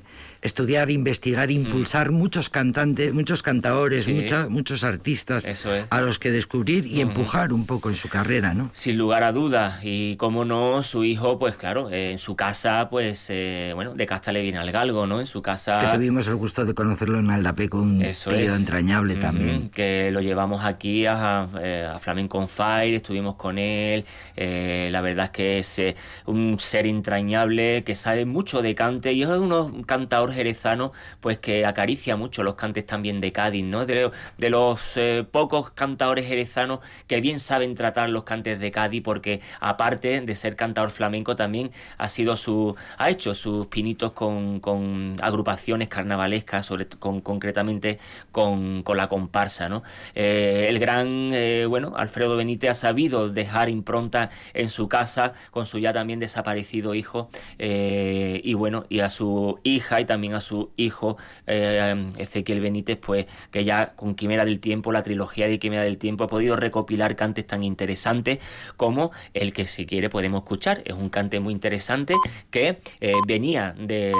estudiar, 0.46 0.90
investigar, 0.90 1.50
impulsar 1.50 2.10
muchos 2.10 2.48
cantantes, 2.48 3.12
muchos 3.12 3.42
cantadores, 3.42 4.08
muchos 4.48 4.84
artistas 4.84 5.46
a 5.90 6.00
los 6.00 6.18
que 6.18 6.30
descubrir 6.30 6.86
y 6.86 7.00
empujar 7.00 7.52
un 7.52 7.66
poco 7.66 7.90
en 7.90 7.96
su 7.96 8.08
carrera, 8.08 8.54
¿no? 8.54 8.70
Sin 8.72 8.96
lugar 8.96 9.22
a 9.22 9.32
dudas. 9.32 9.80
Y 9.82 10.16
cómo 10.16 10.44
no, 10.44 10.82
su 10.82 11.04
hijo, 11.04 11.38
pues 11.38 11.56
claro, 11.56 11.90
en 11.90 12.18
su 12.18 12.36
casa, 12.36 12.88
pues, 12.90 13.26
eh, 13.30 13.72
bueno, 13.74 13.94
de 13.94 14.06
casta 14.06 14.32
le 14.32 14.42
viene 14.42 14.58
al 14.58 14.70
galgo, 14.72 15.06
¿no? 15.06 15.20
En 15.20 15.26
su 15.26 15.42
casa... 15.42 15.90
Que 15.90 15.96
tuvimos 15.96 16.26
el 16.28 16.36
gusto 16.36 16.64
de 16.64 16.74
conocerlo 16.74 17.18
en 17.18 17.30
Aldapeco, 17.30 17.78
un 17.78 18.00
tío 18.00 18.54
entrañable 18.54 19.16
también. 19.16 19.68
Que 19.70 20.10
lo 20.10 20.20
llevamos 20.20 20.64
aquí 20.64 21.06
a, 21.06 21.46
eh, 21.60 21.88
a, 21.92 21.98
Flamenco 21.98 22.46
Fire, 22.46 22.94
estuvimos 22.94 23.36
con 23.36 23.58
él. 23.58 24.04
Eh, 24.36 24.88
la 24.92 25.00
verdad 25.00 25.26
es 25.26 25.30
que 25.30 25.58
es 25.58 25.96
un 26.26 26.58
ser 26.58 26.86
entrañable 26.86 27.82
que 27.84 27.94
sabe 27.94 28.24
mucho 28.24 28.62
de 28.62 28.74
cante 28.74 29.12
y 29.12 29.22
es 29.22 29.28
un 29.28 29.82
cantador 29.84 30.32
jerezano, 30.36 30.92
pues 31.20 31.38
que 31.38 31.66
acaricia 31.66 32.16
mucho 32.16 32.42
los 32.42 32.54
cantes 32.54 32.86
también 32.86 33.20
de 33.20 33.32
Cádiz, 33.32 33.64
¿no? 33.64 33.86
De, 33.86 34.10
los 34.48 34.96
eh, 34.96 35.26
pocos 35.28 35.70
cantadores 35.70 36.26
jerezanos 36.26 36.80
que 37.06 37.20
bien 37.20 37.40
saben 37.40 37.74
tratar 37.74 38.08
los 38.10 38.24
cantes 38.24 38.60
de 38.60 38.70
Cádiz, 38.70 39.02
porque 39.02 39.40
aparte 39.60 40.20
de 40.20 40.34
ser 40.34 40.56
cantador 40.56 40.90
flamenco, 40.90 41.36
también 41.36 41.72
ha 41.98 42.08
sido 42.08 42.36
su, 42.36 42.76
ha 42.98 43.10
hecho 43.10 43.34
sus 43.34 43.66
pinitos 43.66 44.12
con, 44.12 44.60
con 44.60 45.16
agrupaciones 45.20 45.88
carnavalescas, 45.88 46.66
sobre, 46.66 46.86
con, 46.86 47.20
concretamente 47.20 47.98
con, 48.30 48.82
con 48.82 48.96
la 48.96 49.08
comparsa, 49.08 49.68
¿no? 49.68 49.82
Eh, 50.14 50.66
el 50.68 50.78
gran, 50.78 51.32
eh, 51.32 51.66
bueno, 51.66 51.94
Alfredo 51.96 52.36
Benítez 52.36 52.70
ha 52.70 52.74
sabido 52.74 53.30
dejar 53.30 53.68
impronta 53.68 54.30
en 54.54 54.70
su 54.70 54.88
casa 54.88 55.32
con 55.50 55.66
su 55.66 55.78
ya 55.78 55.92
también 55.92 56.20
desaparecido 56.20 56.94
hijo 56.94 57.30
y 57.58 58.54
bueno, 58.54 58.84
y 58.88 59.00
a 59.00 59.08
su 59.08 59.58
hija 59.62 60.00
y 60.00 60.04
también 60.04 60.15
a 60.34 60.40
su 60.40 60.70
hijo 60.76 61.16
eh, 61.46 62.12
Ezequiel 62.16 62.60
Benítez, 62.60 62.98
pues 62.98 63.26
que 63.50 63.64
ya 63.64 63.94
con 63.94 64.14
Quimera 64.14 64.44
del 64.44 64.60
Tiempo, 64.60 64.92
la 64.92 65.02
trilogía 65.02 65.46
de 65.46 65.58
Quimera 65.58 65.84
del 65.84 65.98
Tiempo, 65.98 66.24
ha 66.24 66.28
podido 66.28 66.56
recopilar 66.56 67.16
cantes 67.16 67.46
tan 67.46 67.62
interesantes 67.62 68.38
como 68.76 69.12
el 69.34 69.52
que 69.52 69.66
si 69.66 69.86
quiere 69.86 70.08
podemos 70.08 70.42
escuchar. 70.42 70.82
Es 70.84 70.94
un 70.94 71.10
cante 71.10 71.38
muy 71.40 71.52
interesante 71.52 72.14
que 72.50 72.80
eh, 73.00 73.12
venía 73.26 73.74
de, 73.78 74.12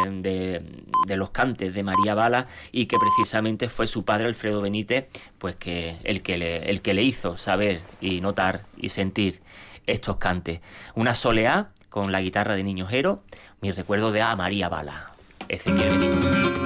de, 1.07 1.17
los 1.17 1.31
cantes 1.31 1.75
de 1.75 1.83
María 1.83 2.15
Bala 2.15 2.47
y 2.73 2.87
que 2.87 2.99
precisamente 2.99 3.69
fue 3.69 3.87
su 3.87 4.05
padre 4.05 4.26
Alfredo 4.26 4.61
Benítez, 4.61 5.07
pues 5.38 5.57
que 5.57 5.97
el 6.05 6.23
que 6.23 6.37
le, 6.37 6.71
el 6.71 6.83
que 6.83 6.95
le 6.95 7.03
hizo 7.03 7.37
saber 7.37 7.81
y 8.00 8.21
notar 8.21 8.65
y 8.76 8.91
sentir 8.91 9.41
estos 9.87 10.19
cantes. 10.19 10.61
Una 10.95 11.15
soleá 11.15 11.71
con 11.88 12.12
la 12.12 12.21
guitarra 12.21 12.57
de 12.57 12.65
Niño 12.65 12.87
Jero, 12.87 13.23
mi 13.61 13.73
recuerdo 13.73 14.12
de 14.12 14.21
a 14.21 14.37
María 14.37 14.69
Bala. 14.69 15.15
Ezequiel 15.49 15.99
Benítez. 15.99 16.65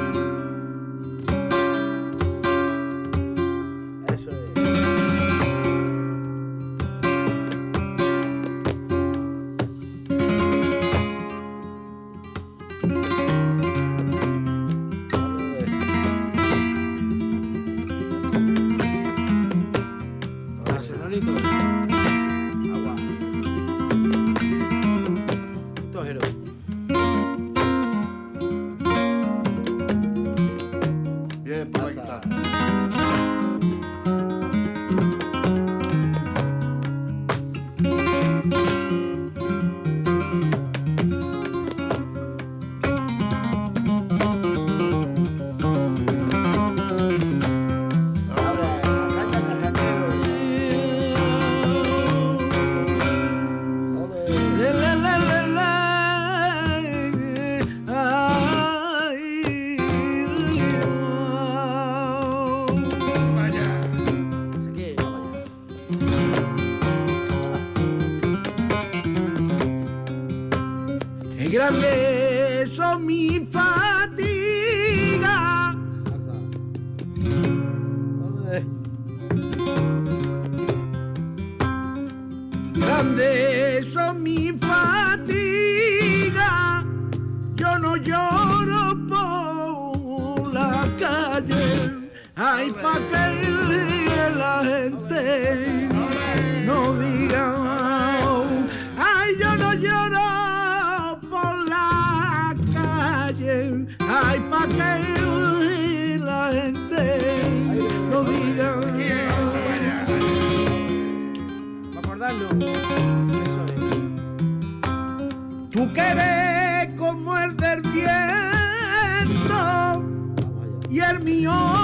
Y 121.50 121.79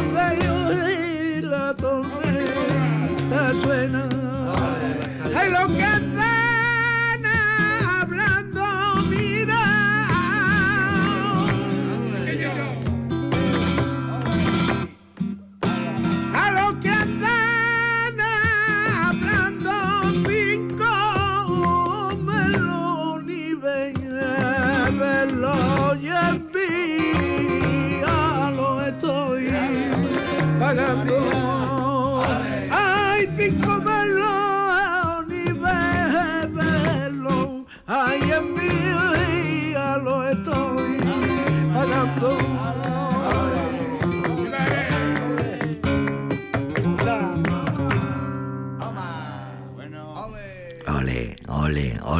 Donde 0.00 1.42
la 1.42 1.74
tormenta 1.74 3.52
suena. 3.62 4.19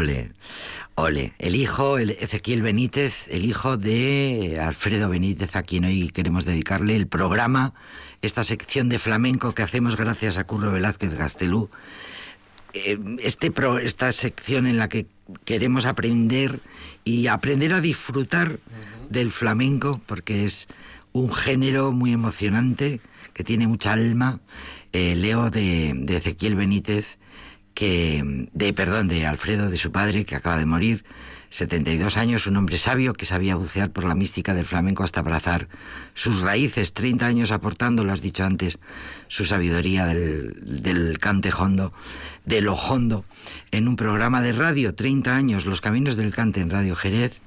Ole, 0.01 0.33
ole. 0.95 1.33
El 1.39 1.55
hijo, 1.55 1.99
el 1.99 2.11
Ezequiel 2.11 2.63
Benítez, 2.63 3.29
el 3.29 3.45
hijo 3.45 3.77
de 3.77 4.59
Alfredo 4.61 5.09
Benítez, 5.09 5.57
a 5.57 5.63
quien 5.63 5.85
hoy 5.85 6.09
queremos 6.11 6.45
dedicarle 6.45 6.97
el 6.97 7.07
programa, 7.07 7.75
esta 8.23 8.43
sección 8.45 8.89
de 8.89 8.99
flamenco 8.99 9.55
que 9.55 9.63
hacemos 9.63 9.97
gracias 9.97 10.39
a 10.39 10.45
Curro 10.45 10.73
Velázquez 10.73 11.15
Gastelú. 11.15 11.71
Eh, 12.73 12.99
Este 13.23 13.51
pro- 13.51 13.79
esta 13.79 14.11
sección 14.13 14.67
en 14.67 14.79
la 14.79 14.89
que 14.89 15.07
queremos 15.45 15.85
aprender 15.87 16.61
y 17.05 17.27
aprender 17.27 17.73
a 17.73 17.81
disfrutar 17.81 18.59
del 19.09 19.31
flamenco, 19.31 20.01
porque 20.07 20.45
es 20.45 20.69
un 21.13 21.33
género 21.33 21.93
muy 21.93 22.13
emocionante, 22.13 23.01
que 23.35 23.45
tiene 23.45 23.67
mucha 23.67 23.93
alma. 23.93 24.41
Eh, 24.93 25.15
leo 25.15 25.51
de, 25.51 25.93
de 25.95 26.17
Ezequiel 26.17 26.57
Benítez 26.57 27.19
de 27.81 28.73
perdón 28.75 29.09
de 29.09 29.27
Alfredo 29.27 29.71
de 29.71 29.79
su 29.79 29.91
padre 29.91 30.27
que 30.27 30.37
acaba 30.37 30.59
de 30.59 30.67
morir 30.67 31.03
72 31.49 32.19
años 32.19 32.47
un 32.47 32.59
hombre 32.59 32.77
sabio 32.77 33.15
que 33.15 33.25
sabía 33.25 33.57
bucear 33.57 33.91
por 33.91 34.05
la 34.05 34.15
mística 34.15 34.53
del 34.53 34.67
flamenco 34.67 35.03
hasta 35.03 35.21
abrazar 35.21 35.67
sus 36.13 36.43
raíces 36.43 36.93
30 36.93 37.25
años 37.25 37.53
aportando 37.53 38.05
lo 38.05 38.13
has 38.13 38.21
dicho 38.21 38.45
antes 38.45 38.79
su 39.29 39.47
sabiduría 39.47 40.05
del, 40.05 40.83
del 40.83 41.19
cante 41.19 41.51
hondo 41.57 41.95
del 42.45 42.69
ojondo 42.69 43.25
en 43.71 43.89
un 43.89 43.97
programa 43.97 44.43
de 44.43 44.53
radio 44.53 44.95
30 44.95 45.35
años 45.35 45.65
los 45.65 45.81
caminos 45.81 46.17
del 46.17 46.35
cante 46.35 46.61
en 46.61 46.71
Radio 46.71 46.95
Jerez. 46.95 47.41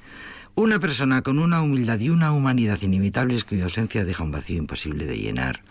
Una 0.55 0.79
persona 0.79 1.23
con 1.23 1.39
una 1.39 1.61
humildad 1.61 1.99
y 1.99 2.09
una 2.09 2.31
humanidad 2.31 2.79
inimitables 2.81 3.43
cuya 3.43 3.63
ausencia 3.63 4.05
deja 4.05 4.23
un 4.23 4.31
vacío 4.31 4.57
imposible 4.57 5.05
de 5.07 5.17
llenar 5.17 5.61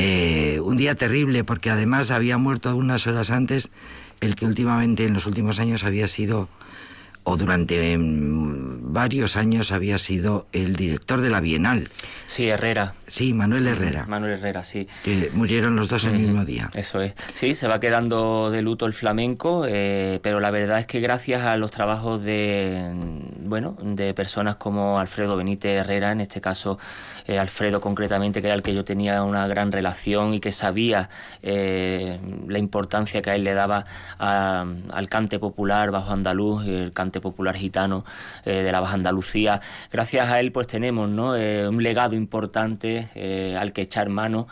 eh, 0.00 0.60
un 0.60 0.76
día 0.76 0.94
terrible 0.94 1.42
porque 1.42 1.70
además 1.70 2.12
había 2.12 2.38
muerto 2.38 2.76
unas 2.76 3.08
horas 3.08 3.32
antes 3.32 3.72
el 4.20 4.36
que 4.36 4.46
últimamente 4.46 5.04
en 5.04 5.12
los 5.12 5.26
últimos 5.26 5.58
años 5.58 5.82
había 5.82 6.06
sido 6.06 6.48
o 7.28 7.36
durante 7.36 7.98
mm, 7.98 8.90
varios 8.90 9.36
años 9.36 9.70
había 9.70 9.98
sido 9.98 10.46
el 10.52 10.76
director 10.76 11.20
de 11.20 11.28
la 11.28 11.40
Bienal. 11.40 11.90
Sí, 12.26 12.48
Herrera. 12.48 12.94
Sí, 13.06 13.34
Manuel 13.34 13.66
Herrera. 13.66 14.06
Manuel 14.06 14.32
Herrera, 14.38 14.64
sí. 14.64 14.88
Que 15.04 15.30
murieron 15.34 15.76
los 15.76 15.88
dos 15.88 16.04
el 16.06 16.18
mismo 16.18 16.46
día. 16.46 16.70
Eso 16.74 17.02
es. 17.02 17.14
Sí, 17.34 17.54
se 17.54 17.68
va 17.68 17.80
quedando 17.80 18.50
de 18.50 18.62
luto 18.62 18.86
el 18.86 18.94
flamenco, 18.94 19.64
eh, 19.68 20.20
pero 20.22 20.40
la 20.40 20.50
verdad 20.50 20.78
es 20.78 20.86
que 20.86 21.00
gracias 21.00 21.42
a 21.42 21.56
los 21.58 21.70
trabajos 21.70 22.22
de, 22.22 22.92
bueno, 23.44 23.76
de 23.82 24.14
personas 24.14 24.56
como 24.56 24.98
Alfredo 24.98 25.36
Benítez 25.36 25.78
Herrera, 25.78 26.12
en 26.12 26.22
este 26.22 26.40
caso 26.40 26.78
eh, 27.26 27.38
Alfredo 27.38 27.80
concretamente, 27.80 28.40
que 28.40 28.48
era 28.48 28.54
el 28.54 28.62
que 28.62 28.74
yo 28.74 28.84
tenía 28.84 29.22
una 29.22 29.46
gran 29.48 29.70
relación 29.70 30.32
y 30.32 30.40
que 30.40 30.52
sabía 30.52 31.10
eh, 31.42 32.18
la 32.46 32.58
importancia 32.58 33.20
que 33.20 33.30
a 33.30 33.34
él 33.34 33.44
le 33.44 33.52
daba 33.54 33.84
al 34.18 35.08
cante 35.08 35.38
popular 35.38 35.90
bajo 35.90 36.12
andaluz, 36.12 36.66
el 36.66 36.92
cante 36.92 37.17
popular 37.20 37.56
gitano 37.56 38.04
eh, 38.44 38.62
de 38.62 38.72
la 38.72 38.80
Baja 38.80 38.94
Andalucía. 38.94 39.60
Gracias 39.90 40.28
a 40.28 40.40
él 40.40 40.52
pues 40.52 40.66
tenemos 40.66 41.08
¿no? 41.08 41.32
un 41.32 41.82
legado 41.82 42.14
importante 42.14 43.08
al 43.58 43.72
que 43.72 43.82
echar 43.82 44.08
mano. 44.08 44.48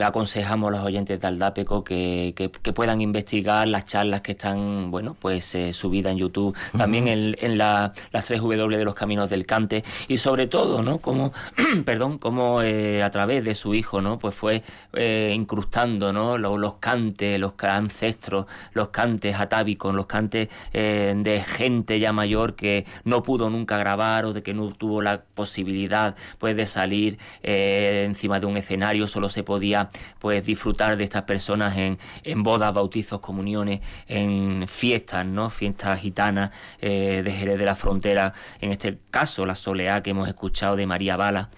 aconsejamos 0.00 0.68
a 0.68 0.76
los 0.76 0.86
oyentes 0.86 1.20
de 1.20 1.26
Aldapeco 1.26 1.84
que, 1.84 2.34
que, 2.36 2.72
puedan 2.72 3.00
investigar 3.00 3.66
las 3.66 3.84
charlas 3.86 4.20
que 4.20 4.32
están, 4.32 4.90
bueno, 4.90 5.16
pues 5.18 5.56
subidas 5.72 6.12
en 6.12 6.18
YouTube, 6.18 6.56
también 6.76 7.08
en, 7.08 7.36
en 7.40 7.58
la, 7.58 7.92
las 8.12 8.26
3 8.26 8.40
W 8.40 8.78
de 8.78 8.84
los 8.84 8.94
caminos 8.94 9.30
del 9.30 9.46
cante 9.46 9.84
y 10.06 10.18
sobre 10.18 10.46
todo, 10.46 10.82
¿no? 10.82 10.98
Como, 10.98 11.32
perdón, 11.84 12.18
como 12.18 12.62
eh, 12.62 13.02
a 13.02 13.10
través 13.10 13.44
de 13.44 13.54
su 13.54 13.74
hijo, 13.74 14.00
¿no? 14.00 14.18
Pues 14.18 14.34
fue 14.34 14.62
eh, 14.92 15.32
incrustando, 15.34 16.12
¿no? 16.12 16.38
Los, 16.38 16.74
cantes, 16.74 17.38
los 17.38 17.54
ancestros, 17.60 18.46
los 18.72 18.88
cantes 18.88 19.36
atávicos, 19.36 19.94
los 19.94 20.06
cantes 20.06 20.48
eh, 20.72 21.14
de 21.16 21.42
gente 21.42 21.87
ya 21.96 22.12
mayor 22.12 22.54
que 22.54 22.86
no 23.04 23.22
pudo 23.22 23.50
nunca 23.50 23.76
grabar 23.78 24.24
o 24.26 24.32
de 24.32 24.42
que 24.42 24.54
no 24.54 24.72
tuvo 24.72 25.02
la 25.02 25.22
posibilidad, 25.22 26.16
pues, 26.38 26.56
de 26.56 26.66
salir 26.66 27.18
encima 27.42 28.40
de 28.40 28.46
un 28.46 28.56
escenario, 28.56 29.08
solo 29.08 29.28
se 29.28 29.42
podía, 29.42 29.88
pues, 30.18 30.44
disfrutar 30.44 30.96
de 30.96 31.04
estas 31.04 31.22
personas 31.22 31.76
en, 31.76 31.98
en 32.24 32.42
bodas, 32.42 32.72
bautizos, 32.74 33.20
comuniones, 33.20 33.80
en 34.06 34.66
fiestas, 34.68 35.26
¿no? 35.26 35.50
Fiestas 35.50 36.00
gitanas 36.00 36.50
de 36.80 37.34
Jerez 37.36 37.58
de 37.58 37.64
la 37.64 37.76
Frontera, 37.76 38.32
en 38.60 38.70
este 38.70 38.98
caso 39.10 39.46
la 39.46 39.54
soleá 39.54 40.02
que 40.02 40.10
hemos 40.10 40.28
escuchado 40.28 40.76
de 40.76 40.86
María 40.86 41.16
Bala 41.16 41.50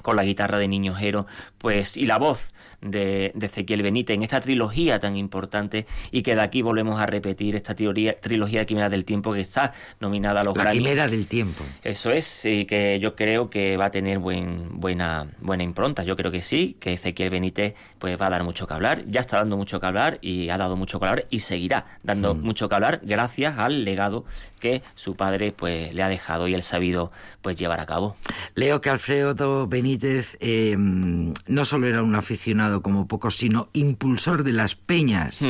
con 0.00 0.16
la 0.16 0.24
guitarra 0.24 0.58
de 0.58 0.68
Niño 0.68 0.94
Jero, 0.94 1.26
pues 1.58 1.96
y 1.96 2.06
la 2.06 2.18
voz 2.18 2.52
de, 2.82 3.32
Ezequiel 3.40 3.82
Benítez 3.82 4.14
en 4.14 4.22
esta 4.22 4.40
trilogía 4.40 5.00
tan 5.00 5.16
importante 5.16 5.86
y 6.10 6.22
que 6.22 6.34
de 6.34 6.42
aquí 6.42 6.62
volvemos 6.62 7.00
a 7.00 7.06
repetir 7.06 7.56
esta 7.56 7.74
trilogía, 7.74 8.18
trilogía 8.20 8.60
de 8.60 8.66
Quimera 8.66 8.88
del 8.88 9.04
Tiempo 9.04 9.32
que 9.32 9.40
está 9.40 9.72
nominada 10.00 10.40
a 10.40 10.44
los 10.44 10.56
La 10.56 10.72
Quimera 10.72 11.08
del 11.08 11.26
Tiempo. 11.26 11.64
Eso 11.82 12.10
es, 12.10 12.44
y 12.44 12.64
que 12.64 12.98
yo 13.00 13.14
creo 13.14 13.50
que 13.50 13.76
va 13.76 13.86
a 13.86 13.90
tener 13.90 14.18
buen, 14.18 14.80
buena, 14.80 15.28
buena 15.40 15.62
impronta. 15.62 16.04
Yo 16.04 16.16
creo 16.16 16.30
que 16.30 16.40
sí, 16.40 16.76
que 16.78 16.92
Ezequiel 16.92 17.30
Benítez 17.30 17.74
pues 17.98 18.20
va 18.20 18.26
a 18.26 18.30
dar 18.30 18.44
mucho 18.44 18.66
que 18.66 18.74
hablar, 18.74 19.04
ya 19.04 19.20
está 19.20 19.38
dando 19.38 19.56
mucho 19.56 19.80
que 19.80 19.86
hablar 19.86 20.18
y 20.20 20.50
ha 20.50 20.58
dado 20.58 20.76
mucho 20.76 20.98
que 20.98 21.06
hablar 21.06 21.26
y 21.30 21.40
seguirá 21.40 21.86
dando 22.02 22.34
hmm. 22.34 22.42
mucho 22.42 22.68
que 22.68 22.74
hablar 22.74 23.00
gracias 23.02 23.58
al 23.58 23.84
legado 23.84 24.24
que 24.60 24.82
su 24.94 25.16
padre 25.16 25.52
pues 25.52 25.92
le 25.92 26.02
ha 26.02 26.08
dejado 26.08 26.46
y 26.48 26.54
él 26.54 26.62
sabido 26.62 27.10
pues 27.40 27.56
llevar 27.56 27.80
a 27.80 27.86
cabo. 27.86 28.16
Leo 28.54 28.80
que 28.80 28.90
Alfredo 28.90 29.66
Benítez 29.66 30.36
eh, 30.40 30.76
no 30.78 31.64
solo 31.64 31.88
era 31.88 32.02
un 32.02 32.14
aficionado 32.14 32.71
como 32.80 33.06
pocos, 33.06 33.36
sino 33.36 33.68
impulsor 33.74 34.44
de 34.44 34.52
las 34.52 34.74
peñas. 34.74 35.40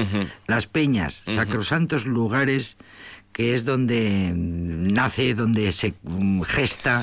Las 0.46 0.66
peñas, 0.66 1.24
sacrosantos 1.26 2.06
lugares 2.06 2.78
que 3.32 3.54
es 3.54 3.64
donde 3.64 4.32
nace, 4.34 5.34
donde 5.34 5.72
se 5.72 5.94
gesta 6.44 7.02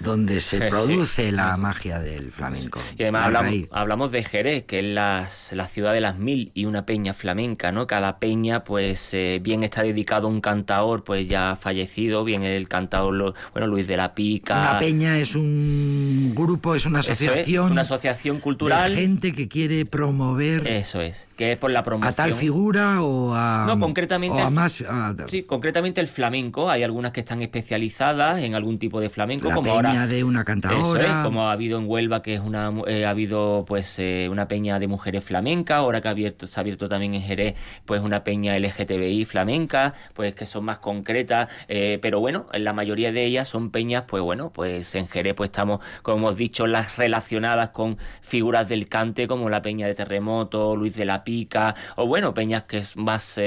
donde 0.00 0.40
se 0.40 0.60
produce 0.70 1.32
la 1.32 1.56
magia 1.56 2.00
del 2.00 2.32
flamenco. 2.32 2.80
Y 2.96 3.02
además 3.02 3.32
hablamos, 3.70 4.12
de 4.12 4.24
Jerez, 4.24 4.64
que 4.64 4.78
es 4.80 4.84
la, 4.84 5.28
ciudad 5.28 5.92
de 5.92 6.00
las 6.00 6.18
mil 6.18 6.50
y 6.54 6.64
una 6.64 6.86
peña 6.86 7.12
flamenca, 7.12 7.72
¿no? 7.72 7.86
Cada 7.86 8.18
peña, 8.18 8.64
pues, 8.64 9.12
eh, 9.14 9.40
bien 9.42 9.62
está 9.62 9.82
dedicado 9.82 10.26
a 10.26 10.30
un 10.30 10.40
cantador, 10.40 11.04
pues 11.04 11.28
ya 11.28 11.56
fallecido, 11.56 12.24
bien 12.24 12.42
el 12.42 12.68
cantador, 12.68 13.34
bueno, 13.52 13.66
Luis 13.66 13.86
de 13.86 13.96
la 13.96 14.14
Pica. 14.14 14.58
Una 14.70 14.78
peña 14.78 15.18
es 15.18 15.34
un 15.34 16.32
grupo, 16.34 16.74
es 16.74 16.86
una 16.86 17.00
asociación. 17.00 17.72
una 17.72 17.82
asociación 17.82 18.40
cultural. 18.40 18.94
De 18.94 19.00
gente 19.00 19.32
que 19.32 19.48
quiere 19.48 19.84
promover. 19.84 20.66
Eso 20.66 21.00
es, 21.00 21.28
que 21.36 21.52
es 21.52 21.58
por 21.58 21.70
la 21.70 21.82
promoción. 21.82 22.12
A 22.12 22.16
tal 22.16 22.34
figura 22.34 23.02
o 23.02 23.34
a. 23.34 23.64
No, 23.66 23.78
concretamente. 23.78 24.40
a 24.40 24.50
más. 24.50 24.82
sí, 25.26 25.42
concretamente 25.42 26.00
el 26.00 26.08
flamenco. 26.08 26.70
Hay 26.70 26.82
algunas 26.82 27.12
que 27.12 27.20
están 27.20 27.42
especializadas 27.42 28.40
en 28.42 28.54
algún 28.54 28.78
tipo 28.78 29.00
de 29.00 29.08
flamenco, 29.08 29.50
como 29.50 29.72
ahora 29.72 29.87
de 29.94 30.24
una 30.24 30.44
cantadora. 30.44 31.22
como 31.22 31.48
ha 31.48 31.52
habido 31.52 31.78
en 31.78 31.88
Huelva, 31.88 32.22
que 32.22 32.34
es 32.34 32.40
una, 32.40 32.72
eh, 32.86 33.04
ha 33.04 33.10
habido 33.10 33.64
pues 33.66 33.98
eh, 33.98 34.28
una 34.30 34.48
peña 34.48 34.78
de 34.78 34.86
mujeres 34.86 35.24
flamencas, 35.24 35.78
ahora 35.78 36.00
que 36.00 36.08
ha 36.08 36.10
abierto, 36.10 36.46
se 36.46 36.58
ha 36.58 36.62
abierto 36.62 36.88
también 36.88 37.14
en 37.14 37.22
Jerez, 37.22 37.54
pues 37.84 38.02
una 38.02 38.24
peña 38.24 38.58
LGTBI 38.58 39.24
flamenca, 39.24 39.94
pues 40.14 40.34
que 40.34 40.46
son 40.46 40.64
más 40.64 40.78
concretas, 40.78 41.48
eh, 41.68 41.98
pero 42.02 42.20
bueno, 42.20 42.46
en 42.52 42.64
la 42.64 42.72
mayoría 42.72 43.12
de 43.12 43.24
ellas 43.24 43.48
son 43.48 43.70
peñas, 43.70 44.04
pues 44.06 44.22
bueno, 44.22 44.50
pues 44.52 44.94
en 44.94 45.08
Jerez 45.08 45.34
pues 45.34 45.48
estamos, 45.48 45.80
como 46.02 46.18
hemos 46.18 46.36
dicho, 46.36 46.66
las 46.66 46.96
relacionadas 46.96 47.70
con 47.70 47.98
figuras 48.20 48.68
del 48.68 48.88
cante, 48.88 49.26
como 49.26 49.48
la 49.48 49.62
peña 49.62 49.86
de 49.86 49.94
Terremoto, 49.94 50.76
Luis 50.76 50.94
de 50.96 51.04
la 51.04 51.24
Pica, 51.24 51.74
o 51.96 52.06
bueno, 52.06 52.34
peñas 52.34 52.64
que 52.64 52.78
es 52.78 52.96
más, 52.96 53.40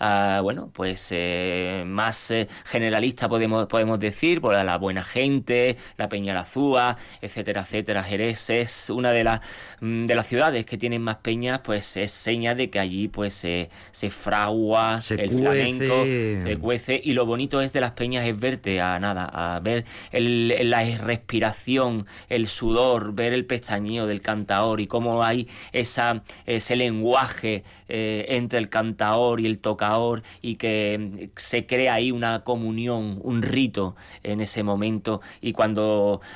ah, 0.00 0.40
bueno, 0.42 0.70
pues 0.72 1.12
más 1.86 2.32
generalista 2.64 3.28
podemos, 3.28 3.66
podemos 3.66 3.98
decir, 3.98 4.40
por 4.40 4.54
la 4.54 4.78
buena 4.78 5.04
gente, 5.04 5.76
la 5.96 6.08
Peña 6.08 6.34
Lazúa, 6.34 6.96
etcétera, 7.20 7.62
etcétera. 7.62 8.02
Jerez 8.02 8.50
es 8.50 8.90
una 8.90 9.12
de 9.12 9.24
las 9.24 9.40
mm, 9.80 10.06
de 10.06 10.14
las 10.14 10.26
ciudades 10.26 10.64
que 10.64 10.78
tienen 10.78 11.02
más 11.02 11.16
peñas, 11.16 11.60
pues 11.64 11.96
es 11.96 12.12
seña 12.12 12.54
de 12.54 12.70
que 12.70 12.78
allí 12.78 13.08
pues 13.08 13.34
se, 13.34 13.70
se 13.90 14.10
fragua 14.10 15.00
el 15.10 15.30
flamenco, 15.30 16.04
se 16.04 16.56
cuece 16.60 17.00
y 17.02 17.12
lo 17.12 17.26
bonito 17.26 17.60
es 17.60 17.72
de 17.72 17.80
las 17.80 17.92
peñas 17.92 18.26
es 18.26 18.38
verte 18.38 18.80
a 18.80 18.98
nada, 18.98 19.24
a 19.24 19.60
ver 19.60 19.84
el, 20.12 20.70
la 20.70 20.84
respiración, 20.98 22.06
el 22.28 22.48
sudor, 22.48 23.14
ver 23.14 23.32
el 23.32 23.44
pestañeo 23.44 24.06
del 24.06 24.20
cantaor 24.20 24.80
y 24.80 24.86
cómo 24.86 25.22
hay 25.22 25.48
esa 25.72 26.22
ese 26.46 26.76
lenguaje 26.76 27.64
eh, 27.88 28.26
entre 28.28 28.58
el 28.58 28.68
cantaor 28.68 29.40
y 29.40 29.46
el 29.46 29.58
tocador 29.58 30.22
y 30.42 30.56
que 30.56 31.30
se 31.36 31.66
crea 31.66 31.94
ahí 31.94 32.10
una 32.10 32.44
comunión, 32.44 33.18
un 33.22 33.42
rito 33.42 33.96
en 34.22 34.40
ese 34.40 34.62
momento 34.62 35.20
y 35.40 35.52
cuando 35.52 35.77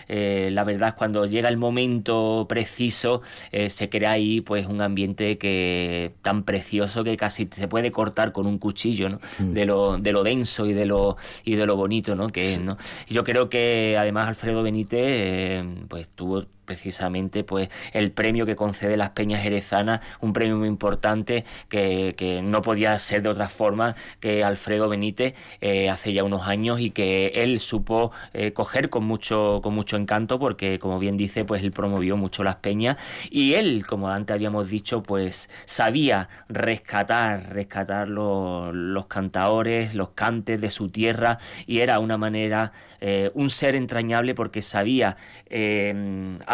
eh, 0.08 0.50
la 0.52 0.64
verdad 0.64 0.94
cuando 0.96 1.26
llega 1.26 1.48
el 1.48 1.56
momento 1.56 2.46
preciso 2.48 3.22
eh, 3.50 3.68
se 3.68 3.88
crea 3.88 4.12
ahí 4.12 4.40
pues 4.40 4.66
un 4.66 4.80
ambiente 4.80 5.38
que 5.38 6.14
tan 6.22 6.44
precioso 6.44 7.04
que 7.04 7.16
casi 7.16 7.48
se 7.50 7.68
puede 7.68 7.90
cortar 7.90 8.32
con 8.32 8.46
un 8.46 8.58
cuchillo 8.58 9.08
¿no? 9.08 9.18
Mm. 9.38 9.52
de, 9.52 9.66
lo, 9.66 9.98
de 9.98 10.12
lo 10.12 10.22
denso 10.22 10.66
y 10.66 10.72
de 10.72 10.86
lo 10.86 11.16
y 11.44 11.54
de 11.56 11.66
lo 11.66 11.76
bonito 11.76 12.14
¿no? 12.14 12.28
que 12.28 12.54
es 12.54 12.60
¿no? 12.60 12.76
yo 13.08 13.24
creo 13.24 13.48
que 13.48 13.96
además 13.98 14.28
Alfredo 14.28 14.62
Benítez 14.62 15.00
eh, 15.02 15.64
pues 15.88 16.08
tuvo 16.08 16.44
precisamente 16.64 17.44
pues 17.44 17.68
el 17.92 18.12
premio 18.12 18.46
que 18.46 18.56
concede 18.56 18.96
las 18.96 19.10
Peñas 19.10 19.42
Jerezanas, 19.42 20.00
un 20.20 20.32
premio 20.32 20.56
muy 20.56 20.68
importante 20.68 21.44
que, 21.68 22.14
que 22.16 22.42
no 22.42 22.62
podía 22.62 22.98
ser 22.98 23.22
de 23.22 23.28
otra 23.28 23.48
forma 23.48 23.94
que 24.20 24.44
Alfredo 24.44 24.88
Benítez 24.88 25.34
eh, 25.60 25.88
hace 25.88 26.12
ya 26.12 26.24
unos 26.24 26.46
años 26.46 26.80
y 26.80 26.90
que 26.90 27.32
él 27.34 27.58
supo 27.58 28.12
eh, 28.32 28.52
coger 28.52 28.88
con 28.88 29.04
mucho, 29.04 29.60
con 29.62 29.74
mucho 29.74 29.96
encanto 29.96 30.38
porque 30.38 30.78
como 30.78 30.98
bien 30.98 31.16
dice 31.16 31.44
pues 31.44 31.62
él 31.62 31.72
promovió 31.72 32.16
mucho 32.16 32.42
las 32.42 32.56
peñas 32.56 32.96
y 33.30 33.54
él 33.54 33.84
como 33.86 34.08
antes 34.08 34.34
habíamos 34.34 34.68
dicho 34.68 35.02
pues 35.02 35.50
sabía 35.64 36.28
rescatar, 36.48 37.52
rescatar 37.52 38.08
los, 38.08 38.74
los 38.74 39.06
cantadores, 39.06 39.94
los 39.94 40.10
cantes 40.10 40.60
de 40.60 40.70
su 40.70 40.88
tierra 40.88 41.38
y 41.66 41.80
era 41.80 41.98
una 41.98 42.18
manera, 42.18 42.72
eh, 43.00 43.30
un 43.34 43.50
ser 43.50 43.74
entrañable 43.74 44.34
porque 44.34 44.62
sabía 44.62 45.16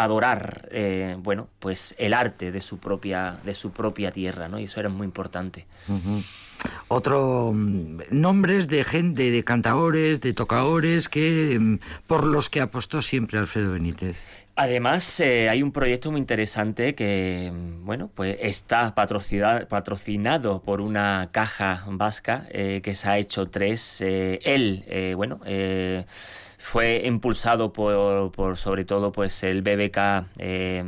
adorar, 0.03 0.69
eh, 0.71 1.15
bueno, 1.19 1.47
pues 1.59 1.95
el 1.97 2.13
arte 2.13 2.51
de 2.51 2.61
su 2.61 2.77
propia, 2.77 3.37
de 3.43 3.53
su 3.53 3.71
propia 3.71 4.11
tierra, 4.11 4.47
¿no? 4.47 4.59
Y 4.59 4.65
eso 4.65 4.79
era 4.79 4.89
muy 4.89 5.05
importante. 5.05 5.65
Otro 6.87 7.51
mm, 7.53 8.01
nombres 8.11 8.67
de 8.67 8.83
gente, 8.83 9.31
de 9.31 9.43
cantadores, 9.43 10.21
de 10.21 10.33
tocadores 10.33 11.09
que 11.09 11.57
mm, 11.59 11.79
por 12.07 12.25
los 12.25 12.49
que 12.49 12.61
apostó 12.61 13.01
siempre 13.01 13.39
Alfredo 13.39 13.73
Benítez. 13.73 14.17
Además, 14.55 15.21
eh, 15.21 15.47
hay 15.47 15.63
un 15.63 15.71
proyecto 15.71 16.11
muy 16.11 16.19
interesante 16.19 16.95
que, 16.95 17.51
mm, 17.53 17.85
bueno, 17.85 18.09
pues 18.13 18.37
está 18.41 18.93
patrocinado, 18.95 20.61
por 20.61 20.81
una 20.81 21.29
caja 21.31 21.85
vasca 21.87 22.45
eh, 22.51 22.81
que 22.83 22.93
se 22.93 23.07
ha 23.07 23.17
hecho 23.17 23.49
tres. 23.49 24.01
él, 24.01 25.13
bueno, 25.15 25.39
fue 26.59 27.01
impulsado 27.05 27.73
por, 27.73 28.31
por 28.31 28.57
sobre 28.57 28.85
todo 28.85 29.11
pues 29.11 29.43
el 29.43 29.61
BBK 29.63 29.97
eh, 30.37 30.83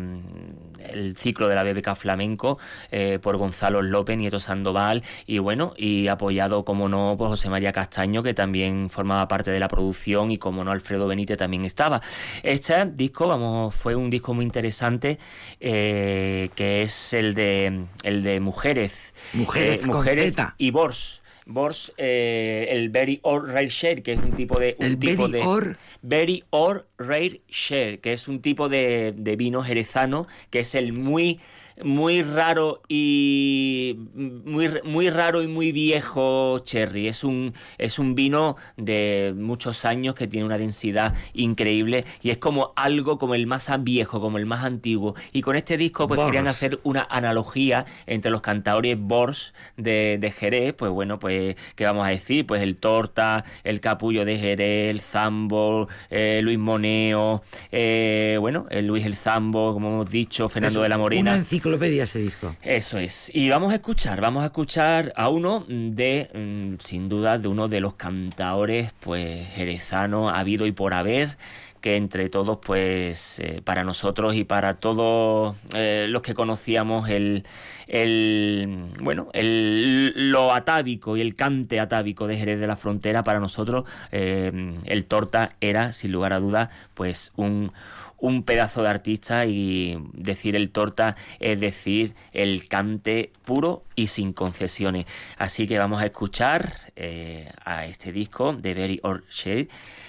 el 0.89 1.15
ciclo 1.15 1.47
de 1.47 1.55
la 1.55 1.63
BBK 1.63 1.95
Flamenco 1.95 2.57
eh, 2.91 3.19
por 3.21 3.38
Gonzalo 3.38 3.81
López, 3.81 4.17
Nieto 4.17 4.39
Sandoval, 4.39 5.03
y 5.25 5.39
bueno, 5.39 5.73
y 5.77 6.07
apoyado, 6.07 6.65
como 6.65 6.89
no, 6.89 7.15
por 7.17 7.29
José 7.29 7.49
María 7.49 7.71
Castaño, 7.71 8.23
que 8.23 8.34
también 8.34 8.89
formaba 8.89 9.27
parte 9.27 9.51
de 9.51 9.60
la 9.60 9.67
producción, 9.67 10.31
y 10.31 10.38
como 10.38 10.63
no, 10.63 10.71
Alfredo 10.71 11.07
Benítez 11.07 11.38
también 11.38 11.65
estaba. 11.65 12.01
Este 12.43 12.86
disco, 12.86 13.27
vamos, 13.27 13.73
fue 13.75 13.95
un 13.95 14.10
disco 14.10 14.34
muy 14.34 14.45
interesante, 14.45 15.19
eh, 15.60 16.49
que 16.55 16.81
es 16.84 17.13
el 17.13 17.34
de, 17.34 17.86
el 18.03 18.23
de 18.23 18.39
Mujeres. 18.39 19.13
Mujeres, 19.34 19.84
eh, 19.84 19.88
mujeres 19.88 20.36
y 20.57 20.71
Bors. 20.71 21.20
Bors, 21.45 21.93
eh, 21.97 22.67
el 22.69 22.89
Very 22.89 23.19
Or 23.23 23.47
Rare 23.47 23.69
Share, 23.69 24.04
que 24.04 24.13
es 24.13 24.19
un 24.19 24.34
tipo 24.34 24.60
de... 24.60 24.75
Un 24.80 24.86
el 24.86 24.99
tipo 24.99 25.27
very 25.27 25.32
de, 25.32 25.47
or... 25.47 25.77
Very 26.01 26.43
Or 26.49 26.88
Rare 26.97 27.41
Share, 27.47 27.99
que 27.99 28.13
es 28.13 28.27
un 28.27 28.41
tipo 28.41 28.69
de, 28.69 29.13
de 29.15 29.36
vino 29.36 29.63
jerezano, 29.63 30.27
que 30.49 30.60
es 30.60 30.75
el 30.75 30.93
muy 30.93 31.39
muy 31.84 32.23
raro 32.23 32.81
y 32.88 33.97
muy, 34.15 34.69
muy 34.84 35.10
raro 35.10 35.41
y 35.41 35.47
muy 35.47 35.71
viejo 35.71 36.60
cherry. 36.60 37.07
Es 37.07 37.23
un, 37.23 37.53
es 37.77 37.99
un 37.99 38.15
vino 38.15 38.57
de 38.77 39.34
muchos 39.38 39.86
años 39.86 40.15
que 40.15 40.27
tiene 40.27 40.45
una 40.45 40.57
densidad 40.57 41.13
increíble 41.34 42.05
y 42.21 42.29
es 42.29 42.38
como 42.38 42.73
algo 42.75 43.17
como 43.17 43.36
el 43.36 43.47
más 43.47 43.69
viejo, 43.79 44.19
como 44.19 44.38
el 44.38 44.45
más 44.45 44.63
antiguo. 44.63 45.15
Y 45.31 45.41
con 45.41 45.55
este 45.55 45.77
disco 45.77 46.07
pues 46.07 46.17
Bors. 46.17 46.27
querían 46.27 46.47
hacer 46.47 46.79
una 46.84 47.07
analogía 47.10 47.86
entre 48.05 48.31
los 48.31 48.41
cantadores 48.41 48.97
Bors 48.99 49.53
de, 49.77 50.17
de 50.19 50.31
Jerez, 50.31 50.73
pues 50.73 50.91
bueno, 50.91 51.19
pues 51.19 51.55
¿qué 51.75 51.86
vamos 51.86 52.05
a 52.05 52.10
decir? 52.10 52.45
Pues 52.45 52.62
el 52.62 52.77
Torta, 52.77 53.45
el 53.63 53.79
Capullo 53.79 54.25
de 54.25 54.38
Jerez, 54.38 54.89
el 54.89 55.01
Zambo, 55.01 55.88
eh, 56.10 56.41
Luis 56.43 56.60
Moneo, 56.60 57.43
eh, 57.71 58.38
bueno, 58.39 58.67
el 58.69 58.88
Luis 58.88 59.05
el 59.05 59.15
Zambo, 59.15 59.73
como 59.73 59.89
hemos 59.89 60.10
dicho, 60.10 60.49
Fernando 60.49 60.79
Es 60.79 60.84
de 60.84 60.89
la 60.89 60.97
Morena. 60.97 61.31
Una 61.31 61.39
enciclopedia 61.71 62.03
ese 62.03 62.19
disco. 62.19 62.55
Eso 62.63 62.97
es. 62.97 63.31
Y 63.34 63.49
vamos 63.49 63.71
a 63.71 63.75
escuchar, 63.75 64.21
vamos 64.21 64.43
a 64.43 64.47
escuchar 64.47 65.13
a 65.15 65.29
uno 65.29 65.65
de, 65.67 66.29
mm, 66.34 66.81
sin 66.84 67.10
duda, 67.10 67.38
de 67.38 67.47
uno 67.47 67.67
de 67.67 67.79
los 67.79 67.95
cantaores, 67.95 68.91
pues, 68.99 69.47
jerezanos, 69.49 70.31
habido 70.34 70.65
y 70.65 70.71
por 70.71 70.93
haber, 70.93 71.38
que 71.79 71.95
entre 71.95 72.29
todos, 72.29 72.60
pues, 72.63 73.39
eh, 73.39 73.62
para 73.63 73.84
nosotros 73.84 74.36
y 74.36 74.43
para 74.43 74.75
todos 74.75 75.55
eh, 75.73 76.07
los 76.10 76.21
que 76.21 76.34
conocíamos 76.34 77.10
el, 77.10 77.43
el, 77.88 78.86
bueno, 79.01 79.29
el, 79.34 80.31
lo 80.31 80.53
atávico 80.53 81.17
y 81.17 81.21
el 81.21 81.34
cante 81.34 81.79
atávico 81.79 82.27
de 82.27 82.38
Jerez 82.38 82.60
de 82.60 82.67
la 82.67 82.75
Frontera, 82.75 83.23
para 83.23 83.39
nosotros, 83.39 83.86
eh, 84.12 84.75
el 84.86 85.05
Torta 85.05 85.55
era, 85.60 85.91
sin 85.91 86.12
lugar 86.12 86.34
a 86.34 86.39
dudas, 86.39 86.69
pues, 86.93 87.31
un 87.36 87.71
un 88.21 88.43
pedazo 88.43 88.84
de 88.84 88.89
artista 88.89 89.45
y 89.45 89.97
decir 90.13 90.55
el 90.55 90.69
torta 90.69 91.17
es 91.39 91.60
decir 91.60 92.15
el 92.31 92.67
cante 92.67 93.31
puro 93.43 93.84
y 93.95 94.07
sin 94.07 94.31
concesiones. 94.31 95.05
Así 95.38 95.67
que 95.67 95.77
vamos 95.77 96.01
a 96.01 96.05
escuchar 96.05 96.77
eh, 96.95 97.51
a 97.65 97.86
este 97.86 98.13
disco 98.13 98.53
de 98.53 98.73
Very 98.73 98.99
Or 99.03 99.23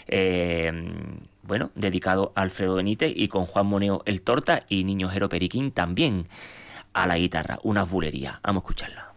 eh, 0.06 0.72
bueno, 1.42 1.70
dedicado 1.74 2.32
a 2.34 2.42
Alfredo 2.42 2.76
Benítez 2.76 3.12
y 3.14 3.28
con 3.28 3.46
Juan 3.46 3.66
Moneo 3.66 4.02
el 4.06 4.22
torta 4.22 4.62
y 4.68 4.84
Niño 4.84 5.08
Jero 5.08 5.28
Periquín 5.28 5.72
también 5.72 6.26
a 6.92 7.06
la 7.06 7.16
guitarra, 7.16 7.58
una 7.62 7.84
bulería. 7.84 8.40
Vamos 8.42 8.62
a 8.62 8.64
escucharla. 8.64 9.12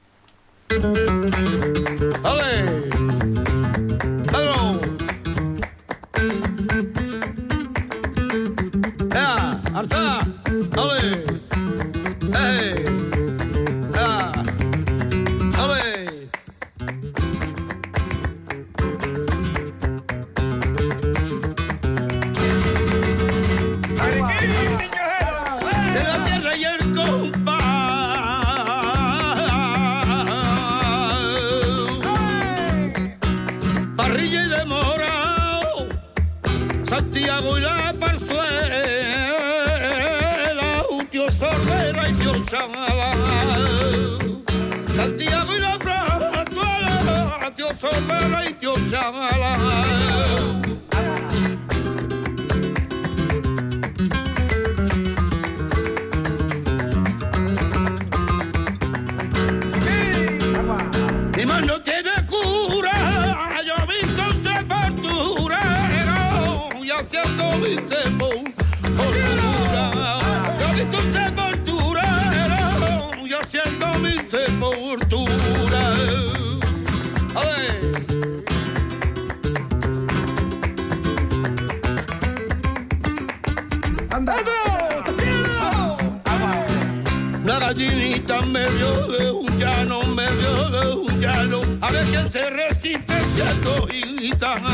La 87.85 87.91
gallinita 87.91 88.39
en 88.39 88.51
medio 88.51 89.07
de 89.07 89.31
un 89.31 89.59
llano, 89.59 90.01
en 90.01 90.15
medio 90.15 90.69
de 90.69 90.95
un 90.95 91.19
llano. 91.19 91.61
A 91.81 91.91
ver 91.91 92.03
quién 92.05 92.31
se 92.31 92.49
resiste 92.49 93.13
siendo 93.35 93.87
gitano. 93.87 94.67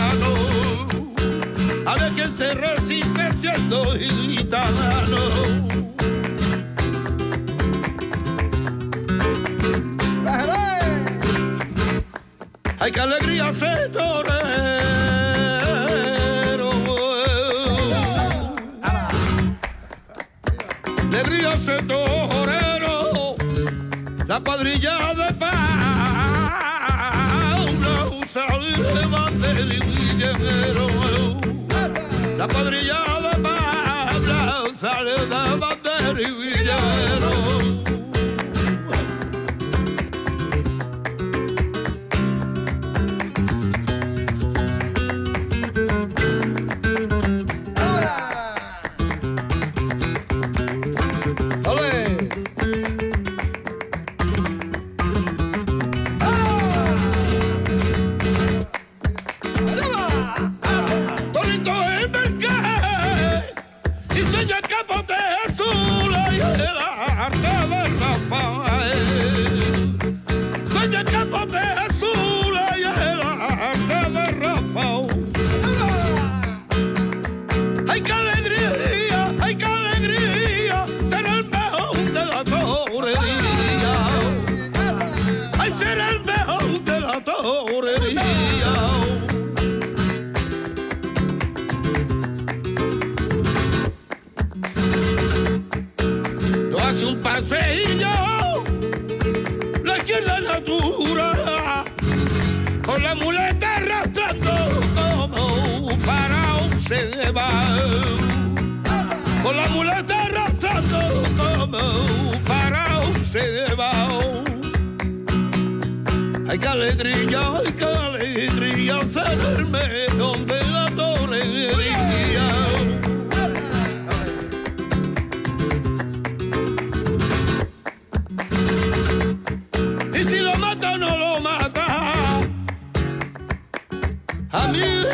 A 1.85 1.95
ver 1.95 2.11
quién 2.13 2.31
se 2.31 2.53
resiste 2.53 3.31
siendo 3.39 3.83
gitano. 3.95 5.17
¡Ay, 12.79 12.91
qué 12.91 12.99
alegría 12.99 13.49
ese 13.49 13.89
torero! 13.89 14.80
Guillerero. 30.21 30.87
La 32.37 32.47
cuadrilla 32.47 32.99
de 33.21 33.41
Paula, 33.41 34.63
sale 34.77 35.11
de 35.11 35.57
bater 35.59 36.19
y 36.19 36.25
guillerero. 36.25 37.80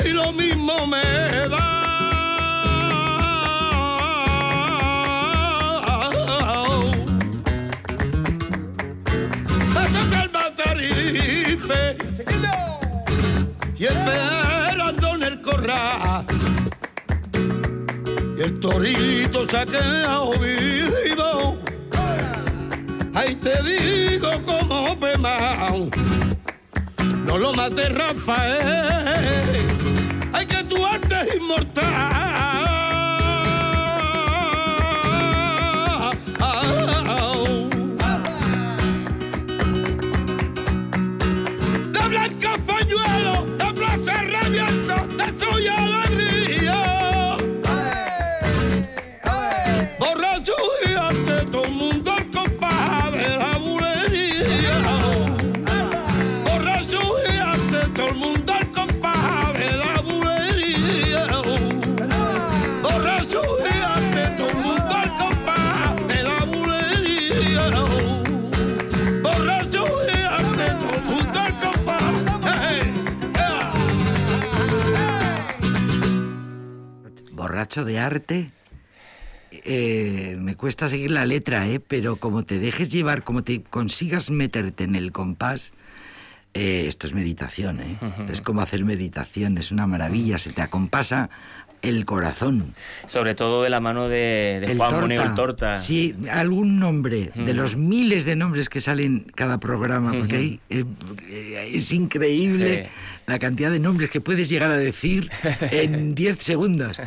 Mí 0.08 0.14
lo 0.14 0.32
mismo 0.32 0.88
me 0.88 1.02
da. 1.50 1.68
Hasta 9.76 10.24
el 10.24 10.32
matarife 10.32 11.98
y 13.78 13.86
esperando 13.86 15.16
en 15.16 15.24
el 15.24 15.42
corral. 15.42 16.26
Y 18.38 18.42
el 18.42 18.60
torito 18.60 19.48
se 19.50 19.58
ha 19.58 19.66
quedado 19.66 20.32
vivo. 20.40 21.60
Ahí 23.14 23.36
te 23.36 23.62
digo 23.64 24.30
como 24.46 24.98
pemao. 25.00 25.90
No 27.26 27.38
lo 27.38 27.52
mates, 27.54 27.94
Rafael. 27.94 29.77
Tu 30.70 30.76
arte 30.84 31.38
inmortal. 31.38 31.77
Borracho 77.32 77.86
de 77.86 78.00
arte. 78.00 78.52
eh, 79.52 80.38
me 80.40 80.56
cuesta 80.56 80.88
seguir 80.90 81.12
la 81.12 81.26
letra, 81.26 81.68
¿eh? 81.68 81.80
pero 81.80 82.16
como 82.18 82.44
te 82.44 82.60
dejes 82.60 82.90
llevar, 82.90 83.24
como 83.24 83.44
te 83.44 83.64
consigas 83.64 84.30
meterte 84.32 84.84
en 84.84 84.96
el 84.96 85.12
compás, 85.12 85.74
eh, 86.54 86.86
esto 86.88 87.06
es 87.08 87.14
meditación, 87.14 87.80
¿eh? 87.82 87.98
es 88.30 88.42
como 88.42 88.62
hacer 88.62 88.84
meditación, 88.84 89.58
es 89.58 89.72
una 89.72 89.86
maravilla, 89.86 90.40
se 90.40 90.54
te 90.54 90.62
acompasa 90.62 91.30
el 91.82 92.06
corazón. 92.06 92.74
Sobre 93.06 93.36
todo 93.36 93.64
de 93.64 93.70
la 93.70 93.80
mano 93.80 94.08
de, 94.10 94.60
de 94.66 94.76
Juan 94.76 95.02
Moneo 95.02 95.24
el 95.24 95.34
Torta. 95.36 95.78
Sí, 95.78 96.16
algún 96.32 96.80
nombre 96.80 97.32
de 97.36 97.54
los 97.54 97.76
miles 97.78 98.26
de 98.26 98.36
nombres 98.36 98.70
que 98.70 98.82
salen 98.82 99.26
cada 99.36 99.60
programa, 99.60 100.12
porque 100.12 100.36
hay, 100.36 100.60
eh, 100.70 100.84
eh, 101.30 101.72
es 101.74 101.92
increíble 101.94 102.86
Sí. 102.86 103.22
la 103.28 103.40
cantidad 103.40 103.72
de 103.72 103.80
nombres 103.80 104.10
que 104.10 104.22
puedes 104.22 104.50
llegar 104.50 104.72
a 104.72 104.78
decir 104.78 105.30
en 105.72 106.16
10 106.16 106.38
segundos. 106.44 106.98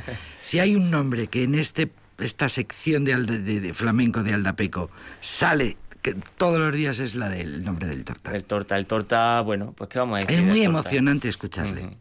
Si 0.43 0.59
hay 0.59 0.75
un 0.75 0.91
nombre 0.91 1.27
que 1.27 1.43
en 1.45 1.55
este 1.55 1.91
esta 2.19 2.49
sección 2.51 3.05
de, 3.05 3.15
Alda- 3.15 3.39
de- 3.39 3.61
de 3.61 3.73
flamenco 3.73 4.23
de 4.23 4.35
Aldapeco 4.35 4.91
sale 5.23 5.79
que 6.03 6.15
todos 6.37 6.59
los 6.59 6.75
días 6.75 6.99
es 7.01 7.15
la 7.15 7.29
del 7.31 7.65
nombre 7.65 7.87
del 7.89 8.05
torta. 8.05 8.35
El 8.35 8.45
Torta, 8.45 8.77
el 8.77 8.87
Torta, 8.87 9.41
bueno, 9.43 9.73
pues 9.77 9.89
qué 9.91 9.99
vamos 9.99 10.17
a 10.17 10.21
decir. 10.21 10.39
Es 10.39 10.41
muy 10.45 10.59
Torta? 10.65 10.65
emocionante 10.81 11.29
escucharle. 11.29 11.97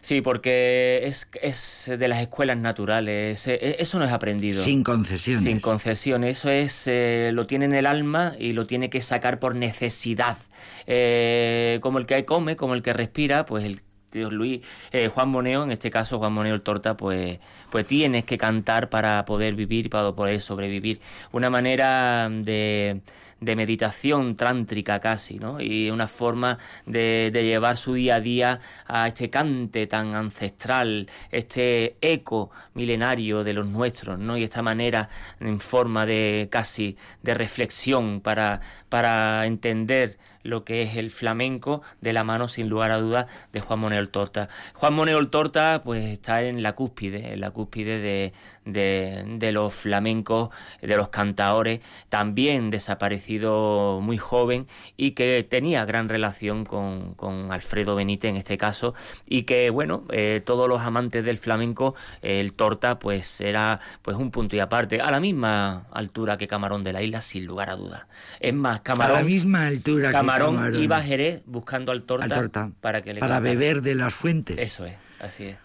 Sí, 0.00 0.20
porque 0.20 1.00
es, 1.04 1.28
es 1.42 1.90
de 1.98 2.08
las 2.08 2.20
escuelas 2.20 2.56
naturales, 2.56 3.46
eh, 3.46 3.76
eso 3.78 3.98
no 3.98 4.04
es 4.04 4.12
aprendido. 4.12 4.62
Sin 4.62 4.82
concesiones. 4.82 5.42
Sin 5.42 5.60
concesiones, 5.60 6.38
eso 6.38 6.50
es, 6.50 6.86
eh, 6.86 7.30
lo 7.32 7.46
tiene 7.46 7.66
en 7.66 7.74
el 7.74 7.86
alma 7.86 8.34
y 8.38 8.52
lo 8.52 8.66
tiene 8.66 8.90
que 8.90 9.00
sacar 9.00 9.38
por 9.38 9.56
necesidad. 9.56 10.38
Eh, 10.86 11.78
como 11.82 11.98
el 11.98 12.06
que 12.06 12.24
come, 12.24 12.56
como 12.56 12.74
el 12.74 12.82
que 12.82 12.92
respira, 12.92 13.44
pues 13.44 13.64
el 13.64 13.82
Dios 14.12 14.32
Luis, 14.32 14.60
eh, 14.92 15.08
Juan 15.08 15.28
Moneo, 15.28 15.62
en 15.62 15.70
este 15.72 15.90
caso 15.90 16.18
Juan 16.18 16.32
Moneo 16.32 16.54
el 16.54 16.62
Torta, 16.62 16.96
pues, 16.96 17.38
pues 17.70 17.86
tienes 17.86 18.24
que 18.24 18.36
cantar 18.38 18.88
para 18.88 19.24
poder 19.24 19.54
vivir, 19.54 19.90
para 19.90 20.12
poder 20.12 20.40
sobrevivir. 20.40 21.00
Una 21.32 21.50
manera 21.50 22.28
de, 22.30 23.00
de 23.40 23.56
meditación 23.56 24.36
trántrica 24.36 25.00
casi, 25.00 25.38
¿no? 25.38 25.60
Y 25.60 25.90
una 25.90 26.08
forma 26.08 26.58
de, 26.86 27.30
de 27.32 27.44
llevar 27.44 27.76
su 27.76 27.94
día 27.94 28.16
a 28.16 28.20
día 28.20 28.60
a 28.86 29.08
este 29.08 29.30
cante 29.30 29.86
tan 29.86 30.14
ancestral, 30.14 31.08
este 31.30 31.96
eco 32.00 32.50
milenario 32.74 33.44
de 33.44 33.52
los 33.52 33.66
nuestros, 33.66 34.18
¿no? 34.18 34.36
Y 34.36 34.42
esta 34.44 34.62
manera 34.62 35.08
en 35.38 35.60
forma 35.60 36.06
de 36.06 36.48
casi 36.50 36.96
de 37.22 37.34
reflexión 37.34 38.20
para, 38.20 38.60
para 38.88 39.46
entender 39.46 40.18
lo 40.42 40.64
que 40.64 40.82
es 40.82 40.96
el 40.96 41.10
flamenco 41.10 41.82
de 42.00 42.12
la 42.12 42.24
mano 42.24 42.48
sin 42.48 42.68
lugar 42.68 42.90
a 42.90 42.98
dudas 42.98 43.26
de 43.52 43.60
Juan 43.60 43.80
Moneo 43.80 44.00
el 44.00 44.08
Torta. 44.08 44.48
Juan 44.74 44.94
Moneo 44.94 45.18
el 45.18 45.28
Torta 45.28 45.82
pues 45.84 46.06
está 46.06 46.42
en 46.42 46.62
la 46.62 46.74
cúspide, 46.74 47.32
en 47.32 47.40
la 47.40 47.50
cúspide 47.50 48.00
de, 48.00 48.32
de, 48.64 49.52
los 49.52 49.74
flamencos, 49.74 50.50
de 50.80 50.96
los 50.96 51.08
cantaores, 51.08 51.80
también 52.08 52.70
desaparecido 52.70 54.00
muy 54.02 54.18
joven 54.18 54.66
y 54.96 55.12
que 55.12 55.46
tenía 55.48 55.84
gran 55.84 56.08
relación 56.08 56.64
con, 56.64 57.14
con 57.14 57.52
Alfredo 57.52 57.96
Benítez 57.96 58.30
en 58.30 58.36
este 58.36 58.56
caso 58.56 58.94
y 59.26 59.42
que 59.42 59.70
bueno, 59.70 60.04
eh, 60.10 60.42
todos 60.44 60.68
los 60.68 60.80
amantes 60.80 61.24
del 61.24 61.38
flamenco, 61.38 61.94
el 62.22 62.52
Torta 62.52 62.98
pues 62.98 63.40
era 63.40 63.80
pues 64.02 64.16
un 64.16 64.30
punto 64.30 64.56
y 64.56 64.60
aparte, 64.60 65.00
a 65.00 65.10
la 65.10 65.20
misma 65.20 65.86
altura 65.92 66.36
que 66.36 66.46
Camarón 66.46 66.84
de 66.84 66.92
la 66.92 67.02
Isla 67.02 67.20
sin 67.20 67.46
lugar 67.46 67.70
a 67.70 67.76
dudas. 67.76 68.02
Es 68.38 68.54
más, 68.54 68.80
Camarón... 68.80 69.16
a 69.16 69.20
la 69.20 69.24
misma 69.24 69.66
altura 69.66 70.10
que 70.10 70.29
Camarón, 70.32 70.56
Camarón. 70.56 70.82
iba 70.82 70.96
a 70.96 71.02
Jerez 71.02 71.42
buscando 71.46 71.92
al 71.92 72.02
torta, 72.04 72.24
Al 72.24 72.30
torta, 72.32 72.70
para 72.80 73.02
que 73.02 73.14
le 73.14 73.20
para 73.20 73.34
cantara. 73.36 73.54
beber 73.54 73.82
de 73.82 73.94
las 73.94 74.14
fuentes. 74.14 74.56
Eso 74.58 74.84
es, 74.86 74.94
así 75.20 75.44
es. 75.44 75.56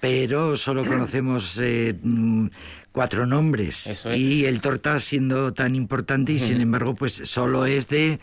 pero 0.00 0.56
solo 0.56 0.84
conocemos 0.84 1.58
eh, 1.62 1.94
mm, 2.00 2.46
cuatro 2.96 3.26
nombres 3.26 3.86
Eso 3.86 4.10
es. 4.10 4.18
y 4.18 4.46
el 4.46 4.60
torta 4.60 4.98
siendo 4.98 5.52
tan 5.52 5.74
importante 5.76 6.32
y 6.32 6.38
sin 6.38 6.60
embargo 6.60 6.94
pues 6.94 7.12
solo 7.12 7.66
es 7.66 7.88
de 7.88 8.18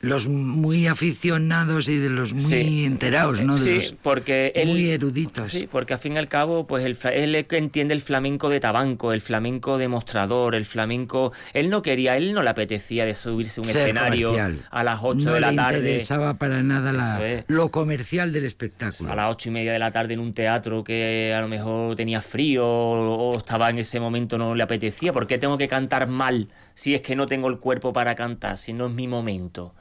los 0.00 0.28
muy 0.28 0.86
aficionados 0.86 1.88
y 1.88 1.98
de 1.98 2.10
los 2.10 2.32
muy 2.32 2.42
Sí. 2.42 2.84
enterados, 2.84 3.42
¿no? 3.42 3.54
De 3.58 3.60
Sí, 3.60 3.74
los 3.74 3.94
porque 4.02 4.52
él, 4.54 4.68
muy 4.68 4.90
eruditos. 4.90 5.50
Sí, 5.50 5.68
porque 5.70 5.94
al 5.94 5.98
fin 5.98 6.12
y 6.14 6.18
al 6.18 6.28
cabo, 6.28 6.66
pues 6.68 6.84
el, 6.84 6.96
él 7.12 7.34
entiende 7.50 7.94
el 7.94 8.00
flamenco 8.00 8.48
de 8.48 8.60
tabanco, 8.60 9.12
el 9.12 9.20
flamenco 9.20 9.76
demostrador, 9.76 10.54
el 10.54 10.64
flamenco. 10.66 11.32
Él 11.52 11.68
no 11.70 11.82
quería, 11.82 12.16
él 12.16 12.32
no 12.32 12.42
le 12.42 12.50
apetecía 12.50 13.04
de 13.06 13.14
subirse 13.14 13.60
a 13.60 13.62
un 13.62 13.68
Ser 13.68 13.82
escenario 13.82 14.30
comercial. 14.32 14.58
a 14.70 14.84
las 14.84 15.00
8 15.02 15.24
no 15.26 15.34
de 15.34 15.40
la 15.40 15.50
le 15.50 15.56
tarde. 15.56 15.78
interesaba 15.78 16.34
para 16.34 16.62
nada 16.62 16.92
la- 16.92 17.26
es. 17.26 17.44
lo 17.48 17.70
comercial 17.70 18.32
del 18.32 18.44
espectáculo. 18.44 19.10
a 19.10 19.16
las 19.16 19.30
ocho 19.32 19.48
y 19.48 19.52
media 19.52 19.72
de 19.72 19.78
la 19.80 19.90
tarde 19.90 20.14
en 20.14 20.20
un 20.20 20.32
teatro 20.32 20.84
que 20.84 21.32
a 21.36 21.40
lo 21.40 21.48
mejor 21.48 21.96
tenía 21.96 22.20
frío 22.20 22.64
o, 22.66 23.30
o 23.32 23.38
estaba 23.38 23.68
en 23.70 23.78
ese 23.78 23.98
momento 23.98 24.17
no 24.26 24.54
le 24.54 24.62
apetecía. 24.62 25.12
¿Por 25.12 25.26
qué 25.26 25.38
tengo 25.38 25.56
que 25.58 25.68
cantar 25.68 26.08
mal 26.08 26.48
si 26.74 26.94
es 26.94 27.00
que 27.00 27.14
no 27.16 27.26
tengo 27.26 27.48
el 27.48 27.58
cuerpo 27.58 27.92
para 27.92 28.14
cantar, 28.14 28.56
si 28.58 28.72
no 28.72 28.86
es 28.86 28.92
mi 28.92 29.06
momento? 29.06 29.74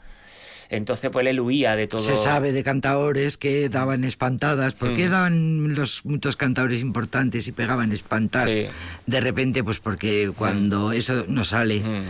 Entonces 0.70 1.10
pues 1.12 1.26
él 1.26 1.40
huía 1.40 1.76
de 1.78 1.88
todo. 1.88 2.02
Se 2.02 2.16
sabe 2.18 2.52
de 2.52 2.62
cantaores 2.64 3.38
que 3.38 3.70
daban 3.70 4.04
espantadas. 4.04 4.74
¿Por 4.74 4.94
qué 4.96 5.08
daban 5.08 5.76
los 5.76 6.04
muchos 6.06 6.36
cantadores 6.36 6.82
importantes 6.82 7.48
y 7.48 7.54
pegaban 7.54 7.92
espantadas? 7.94 8.52
Sí. 8.52 8.66
De 9.06 9.22
repente, 9.22 9.64
pues 9.64 9.80
porque 9.80 10.32
cuando 10.38 10.92
eso 10.92 11.24
no 11.30 11.46
sale, 11.46 11.80
Mm. 11.80 12.04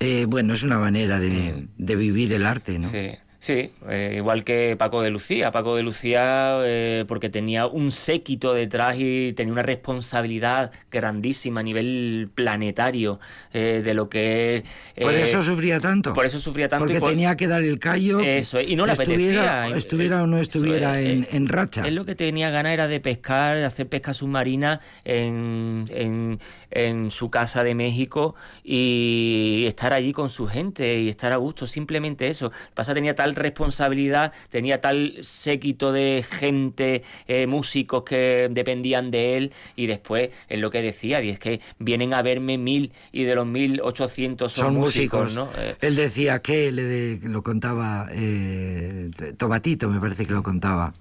eh, 0.00 0.24
bueno, 0.26 0.54
es 0.54 0.62
una 0.62 0.78
manera 0.78 1.18
de, 1.20 1.66
de 1.76 1.96
vivir 1.96 2.32
el 2.32 2.46
arte, 2.46 2.78
¿no? 2.78 2.88
Sí. 2.88 3.10
Sí, 3.40 3.70
eh, 3.88 4.14
igual 4.16 4.42
que 4.42 4.74
Paco 4.76 5.00
de 5.00 5.10
Lucía. 5.10 5.52
Paco 5.52 5.76
de 5.76 5.82
Lucía, 5.84 6.58
eh, 6.64 7.04
porque 7.06 7.30
tenía 7.30 7.66
un 7.66 7.92
séquito 7.92 8.52
detrás 8.52 8.96
y 8.98 9.32
tenía 9.34 9.52
una 9.52 9.62
responsabilidad 9.62 10.72
grandísima 10.90 11.60
a 11.60 11.62
nivel 11.62 12.30
planetario 12.34 13.20
eh, 13.52 13.80
de 13.84 13.94
lo 13.94 14.08
que 14.08 14.64
por 15.00 15.14
eso 15.14 15.42
sufría 15.44 15.78
tanto. 15.78 16.12
Por 16.14 16.26
eso 16.26 16.40
sufría 16.40 16.68
tanto. 16.68 16.86
Porque 16.86 17.00
tenía 17.00 17.36
que 17.36 17.46
dar 17.46 17.62
el 17.62 17.78
callo. 17.78 18.18
Eso, 18.18 18.60
y 18.60 18.74
no 18.74 18.86
le 18.86 18.94
estuviera, 18.94 19.62
apetecía. 19.62 19.78
Estuviera 19.78 20.22
o 20.24 20.26
no 20.26 20.40
estuviera 20.40 21.00
en, 21.00 21.48
racha. 21.48 21.86
Él 21.86 21.94
lo 21.94 22.04
que 22.04 22.16
tenía 22.16 22.50
ganas 22.50 22.72
era 22.72 22.88
de 22.88 22.98
pescar, 22.98 23.56
de 23.56 23.64
hacer 23.64 23.88
pesca 23.88 24.14
submarina 24.14 24.80
en, 25.04 25.84
en, 25.90 26.40
en 26.72 27.10
su 27.12 27.30
casa 27.30 27.62
de 27.62 27.76
México 27.76 28.34
y 28.64 29.64
estar 29.68 29.92
allí 29.92 30.12
con 30.12 30.28
su 30.28 30.48
gente 30.48 31.00
y 31.00 31.08
estar 31.08 31.32
a 31.32 31.36
gusto. 31.36 31.68
Simplemente 31.68 32.26
eso. 32.26 32.50
Pasa 32.74 32.94
tenía 32.94 33.14
tal 33.14 33.27
responsabilidad, 33.36 34.32
tenía 34.50 34.80
tal 34.80 35.16
séquito 35.20 35.92
de 35.92 36.24
gente, 36.28 37.02
eh, 37.26 37.46
músicos 37.46 38.02
que 38.04 38.48
dependían 38.50 39.10
de 39.10 39.36
él 39.36 39.52
y 39.76 39.86
después 39.86 40.30
es 40.48 40.58
lo 40.58 40.70
que 40.70 40.82
decía, 40.82 41.22
y 41.22 41.30
es 41.30 41.38
que 41.38 41.60
vienen 41.78 42.14
a 42.14 42.22
verme 42.22 42.58
mil 42.58 42.92
y 43.12 43.24
de 43.24 43.34
los 43.34 43.46
mil 43.46 43.80
ochocientos 43.80 44.52
son, 44.52 44.74
músicos, 44.74 45.34
¿no? 45.34 45.50
Eh, 45.56 45.74
él 45.80 45.96
decía 45.96 46.40
que 46.40 46.70
le 46.72 47.16
lo 47.20 47.42
contaba 47.42 48.08
eh, 48.12 49.10
Tomatito, 49.36 49.88
me 49.88 50.00
parece 50.00 50.26
que 50.26 50.32
lo 50.32 50.42
contaba. 50.42 50.92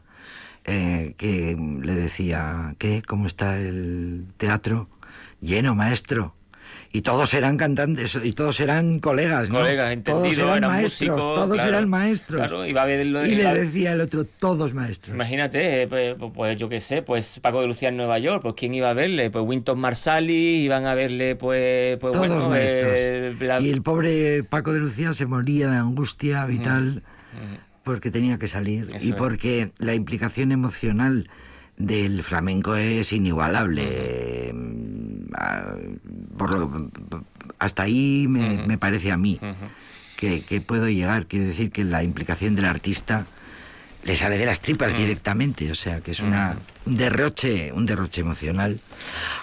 Eh, 0.69 1.13
que 1.17 1.55
le 1.81 1.95
decía, 1.95 2.75
¿qué? 2.77 3.01
¿Cómo 3.01 3.25
está 3.25 3.57
el 3.57 4.25
teatro? 4.35 4.89
Lleno, 5.39 5.75
maestro 5.75 6.36
y 6.91 7.01
todos 7.01 7.33
eran 7.33 7.57
cantantes 7.57 8.17
y 8.23 8.31
todos 8.33 8.59
eran 8.59 8.99
colegas, 8.99 9.49
¿no? 9.49 9.59
Colegas, 9.59 9.91
entendido, 9.91 10.45
todos 10.45 10.57
eran, 10.57 10.71
maestros, 10.71 11.17
todos 11.17 11.61
eran 11.61 11.89
maestros. 11.89 12.39
Claro, 12.39 12.65
iba 12.65 12.81
a 12.81 12.85
ver 12.85 13.05
y 13.05 13.35
le 13.35 13.53
decía 13.53 13.93
el 13.93 14.01
otro, 14.01 14.25
todos 14.25 14.73
maestros. 14.73 15.13
Imagínate, 15.13 15.83
eh, 15.83 15.87
pues, 15.87 16.15
pues, 16.33 16.57
yo 16.57 16.69
qué 16.69 16.79
sé, 16.79 17.01
pues 17.01 17.39
Paco 17.39 17.61
de 17.61 17.67
Lucía 17.67 17.89
en 17.89 17.97
Nueva 17.97 18.19
York, 18.19 18.41
pues 18.41 18.55
quién 18.55 18.73
iba 18.73 18.89
a 18.89 18.93
verle, 18.93 19.29
pues 19.29 19.45
Winton 19.45 19.79
Marsalis, 19.79 20.63
iban 20.63 20.85
a 20.85 20.95
verle, 20.95 21.35
pues, 21.35 21.97
pues 21.97 22.13
todos 22.13 22.27
bueno, 22.27 22.49
maestros. 22.49 22.93
Eh, 22.95 23.35
y 23.61 23.69
el 23.69 23.81
pobre 23.81 24.43
Paco 24.43 24.73
de 24.73 24.79
Lucía 24.79 25.13
se 25.13 25.25
moría 25.25 25.69
de 25.69 25.77
angustia 25.77 26.45
vital 26.45 27.03
porque 27.83 28.11
tenía 28.11 28.37
que 28.37 28.47
salir 28.47 28.89
y 28.99 29.13
porque 29.13 29.71
la 29.77 29.93
implicación 29.93 30.51
emocional 30.51 31.29
del 31.77 32.23
flamenco 32.23 32.75
es 32.75 33.13
inigualable. 33.13 34.53
Por 36.37 36.89
hasta 37.59 37.83
ahí 37.83 38.27
me, 38.27 38.77
parece 38.77 39.11
a 39.11 39.17
mí 39.17 39.39
que, 40.15 40.41
que, 40.41 40.61
puedo 40.61 40.87
llegar. 40.87 41.25
Quiere 41.25 41.45
decir 41.45 41.71
que 41.71 41.83
la 41.83 42.03
implicación 42.03 42.55
del 42.55 42.65
artista 42.65 43.25
le 44.03 44.15
sale 44.15 44.37
de 44.37 44.45
las 44.45 44.61
tripas 44.61 44.95
directamente, 44.95 45.71
o 45.71 45.75
sea 45.75 46.01
que 46.01 46.11
es 46.11 46.21
una, 46.21 46.55
un 46.87 46.97
derroche, 46.97 47.71
un 47.73 47.85
derroche 47.85 48.21
emocional. 48.21 48.79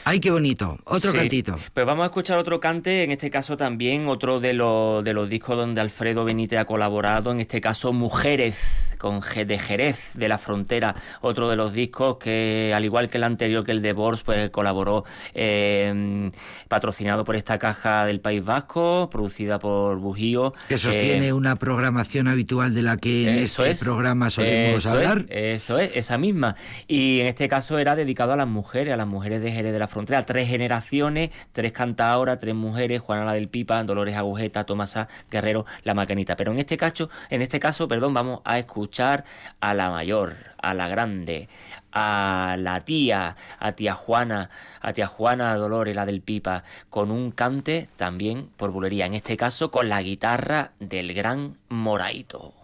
¡Ay, 0.05 0.19
qué 0.19 0.31
bonito! 0.31 0.79
Otro 0.85 1.13
cantito. 1.13 1.57
Pues 1.73 1.87
vamos 1.87 2.05
a 2.05 2.07
escuchar 2.07 2.39
otro 2.39 2.59
cante, 2.59 3.05
en 3.05 3.11
este 3.11 3.31
caso 3.31 3.57
también 3.57 4.09
otro 4.09 4.41
de 4.41 4.55
los, 4.55 5.05
de 5.05 5.13
los 5.13 5.29
discos 5.29 5.57
donde 5.57 5.81
Alfredo 5.81 6.25
Benítez 6.25 6.59
ha 6.59 6.65
colaborado, 6.65 7.31
en 7.33 7.41
este 7.41 7.61
caso 7.61 7.93
Mujeres, 7.93 8.97
con 8.99 9.21
G 9.21 9.45
de 9.45 9.59
Jerez 9.59 10.13
de 10.15 10.29
la 10.29 10.39
Frontera, 10.39 10.95
otro 11.21 11.51
de 11.51 11.57
los 11.57 11.75
discos 11.75 12.17
que, 12.17 12.73
al 12.75 12.85
igual 12.85 13.09
que 13.09 13.19
el 13.19 13.25
anterior, 13.25 13.65
que 13.65 13.73
el 13.73 13.83
de 13.83 13.93
Bors, 13.93 14.23
pues 14.23 14.49
colaboró 14.51 15.05
eh, 15.35 16.31
patrocinado 16.69 17.25
por 17.25 17.37
esta 17.37 17.59
caja 17.59 18.07
del 18.07 18.21
País 18.21 18.43
Vasco, 18.43 19.11
producida 19.11 19.59
por 19.59 19.99
Bujío. 19.99 20.55
Que 20.69 20.79
sostiene 20.79 21.29
eh, 21.29 21.33
una 21.35 21.57
programación 21.57 22.29
habitual 22.29 22.75
de 22.75 22.83
la 22.83 22.97
que 22.97 23.31
en 23.31 23.39
este 23.41 23.75
programa 23.75 24.31
solemos 24.31 24.87
hablar. 24.87 25.27
eso 25.29 25.79
es, 25.79 25.91
esa 25.95 26.17
misma. 26.17 26.57
Y 26.89 27.21
en 27.21 27.27
este 27.35 27.49
caso 27.49 27.81
era 27.81 27.97
dedicado 27.97 28.33
a 28.33 28.37
las 28.37 28.47
mujeres, 28.47 28.95
a 28.95 28.97
las 28.97 29.09
mujeres 29.09 29.43
de 29.43 29.51
Jerez 29.51 29.73
de 29.73 29.79
la 29.81 29.89
Frontera, 29.89 30.25
tres 30.25 30.49
generaciones, 30.49 31.31
tres 31.51 31.73
cantadoras, 31.73 32.39
tres 32.39 32.55
mujeres, 32.55 33.01
Juana 33.01 33.25
la 33.25 33.33
del 33.33 33.49
Pipa, 33.49 33.83
Dolores 33.83 34.15
Agujeta, 34.15 34.65
Tomasa 34.65 35.09
Guerrero, 35.33 35.67
La 35.83 35.95
Macanita. 35.95 36.37
Pero 36.37 36.53
en 36.53 36.61
este 36.61 36.77
caso, 36.77 37.11
en 37.31 37.43
este 37.43 37.59
caso, 37.59 37.89
perdón, 37.89 38.15
vamos 38.15 38.41
a 38.45 38.61
escuchar 38.61 39.25
a 39.59 39.75
la 39.75 39.91
mayor, 39.91 40.37
a 40.59 40.75
la 40.75 40.87
grande, 40.87 41.49
a 41.91 42.55
la 42.57 42.85
tía, 42.85 43.35
a 43.59 43.73
tía 43.73 43.95
Juana, 43.95 44.51
a 44.81 44.93
tía 44.93 45.09
Juana 45.09 45.57
Dolores, 45.57 45.97
la 45.97 46.07
del 46.07 46.21
Pipa, 46.21 46.63
con 46.89 47.11
un 47.11 47.33
cante 47.33 47.89
también 47.97 48.49
por 48.57 48.71
bulería, 48.71 49.07
en 49.07 49.15
este 49.15 49.37
caso 49.37 49.73
con 49.73 49.89
la 49.89 50.01
guitarra 50.03 50.71
del 50.79 51.13
gran 51.15 51.57
Moraito. 51.69 52.55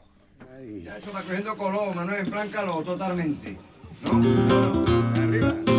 Ya 0.84 0.96
eso 0.96 1.10
va 1.12 1.22
cogiendo 1.22 1.56
color, 1.56 1.92
Manuel, 1.92 2.20
en 2.20 2.30
plan 2.30 2.48
calor, 2.50 2.84
totalmente. 2.84 3.69
No, 4.02 4.84
arriba. 5.14 5.69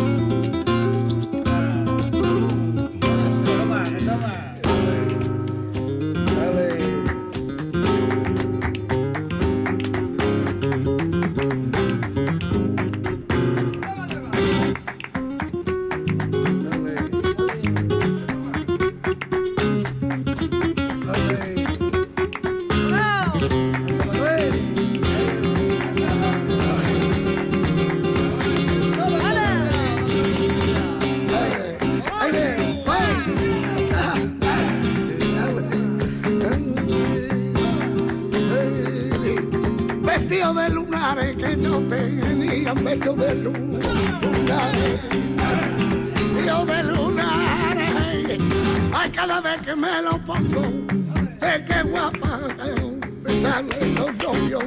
de 40.54 40.70
lunares 40.70 41.34
que 41.36 41.60
yo 41.60 41.80
tenía, 41.88 42.72
un 42.72 42.84
de 42.84 43.34
lunares, 43.34 45.00
yo 46.46 46.66
de 46.66 46.82
lunares, 46.82 48.38
ay 48.92 49.10
cada 49.10 49.40
vez 49.40 49.58
que 49.62 49.74
me 49.74 50.02
lo 50.02 50.18
pongo, 50.24 50.62
es 51.40 51.62
que 51.62 51.82
guapa, 51.88 52.40
besarle 53.22 53.94
los 53.94 54.14
novios, 54.16 54.64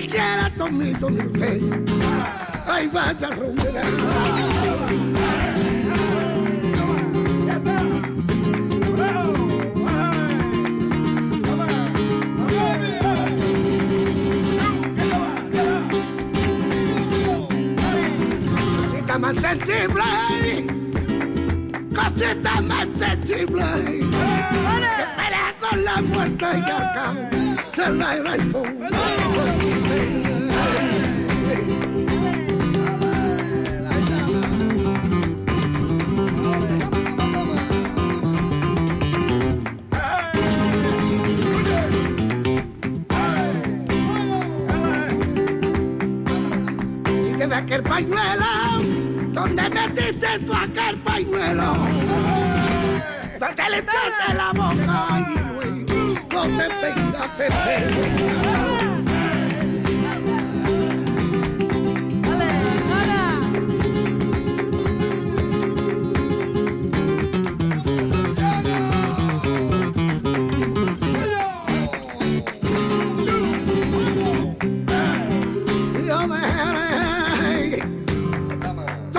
que 0.00 0.08
quiera 0.08 0.50
tomito 0.56 1.08
mi 1.08 1.20
usted. 1.20 1.60
Ay, 2.66 2.88
vaya 2.92 3.30
rumbera. 3.30 3.82
Cosita 18.76 19.18
más 19.18 19.36
sensible, 19.36 20.04
cosita 21.94 22.60
más 22.62 22.88
sensible, 22.98 23.64
que 24.96 25.04
pelea 25.16 25.54
con 25.60 25.84
la 25.84 26.02
muerte 26.02 26.46
y 26.52 26.70
acá 26.70 27.14
se 27.76 27.90
la 27.90 28.16
irá 28.16 28.34
el 28.34 29.03
aquel 47.74 47.82
pañuelo, 47.82 48.82
donde 49.32 49.70
metiste 49.70 50.38
tú 50.46 50.54
aquel 50.54 50.96
pañuelo, 51.00 51.76
donde 53.40 53.62
limpiaste 53.70 54.34
la 54.36 54.52
boca 54.52 55.18
y 55.18 55.34
luego 55.52 56.20
donde 56.30 56.68
peinaste 56.80 57.46
el. 57.46 58.73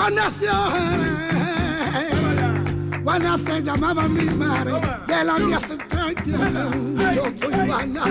Nació 0.10 0.52
Juana 3.04 3.38
se 3.38 3.62
llamaba 3.62 4.08
mi 4.08 4.26
madre, 4.26 4.72
de 5.08 5.24
la 5.24 5.38
mía 5.38 5.60
entrañas. 5.70 7.16
Yo 7.16 7.24
soy 7.40 7.54
Juana. 7.68 8.02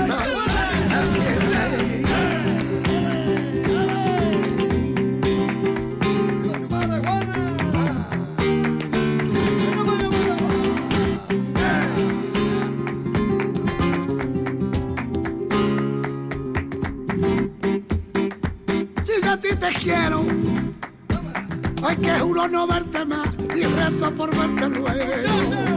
No 22.48 22.66
verte 22.66 23.04
más 23.04 23.28
y 23.54 23.64
rezo 23.64 24.10
por 24.14 24.30
verte 24.36 24.68
luego. 24.68 25.73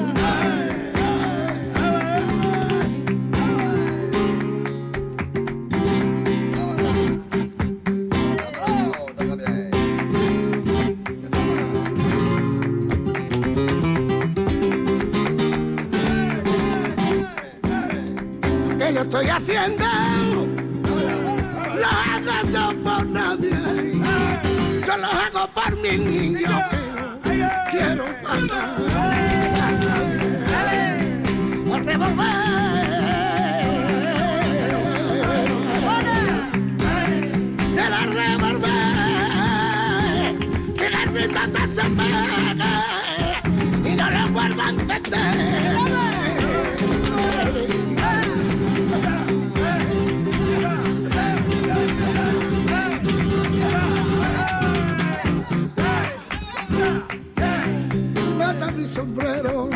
Mi 58.87 58.93
sombrero. 58.93 59.69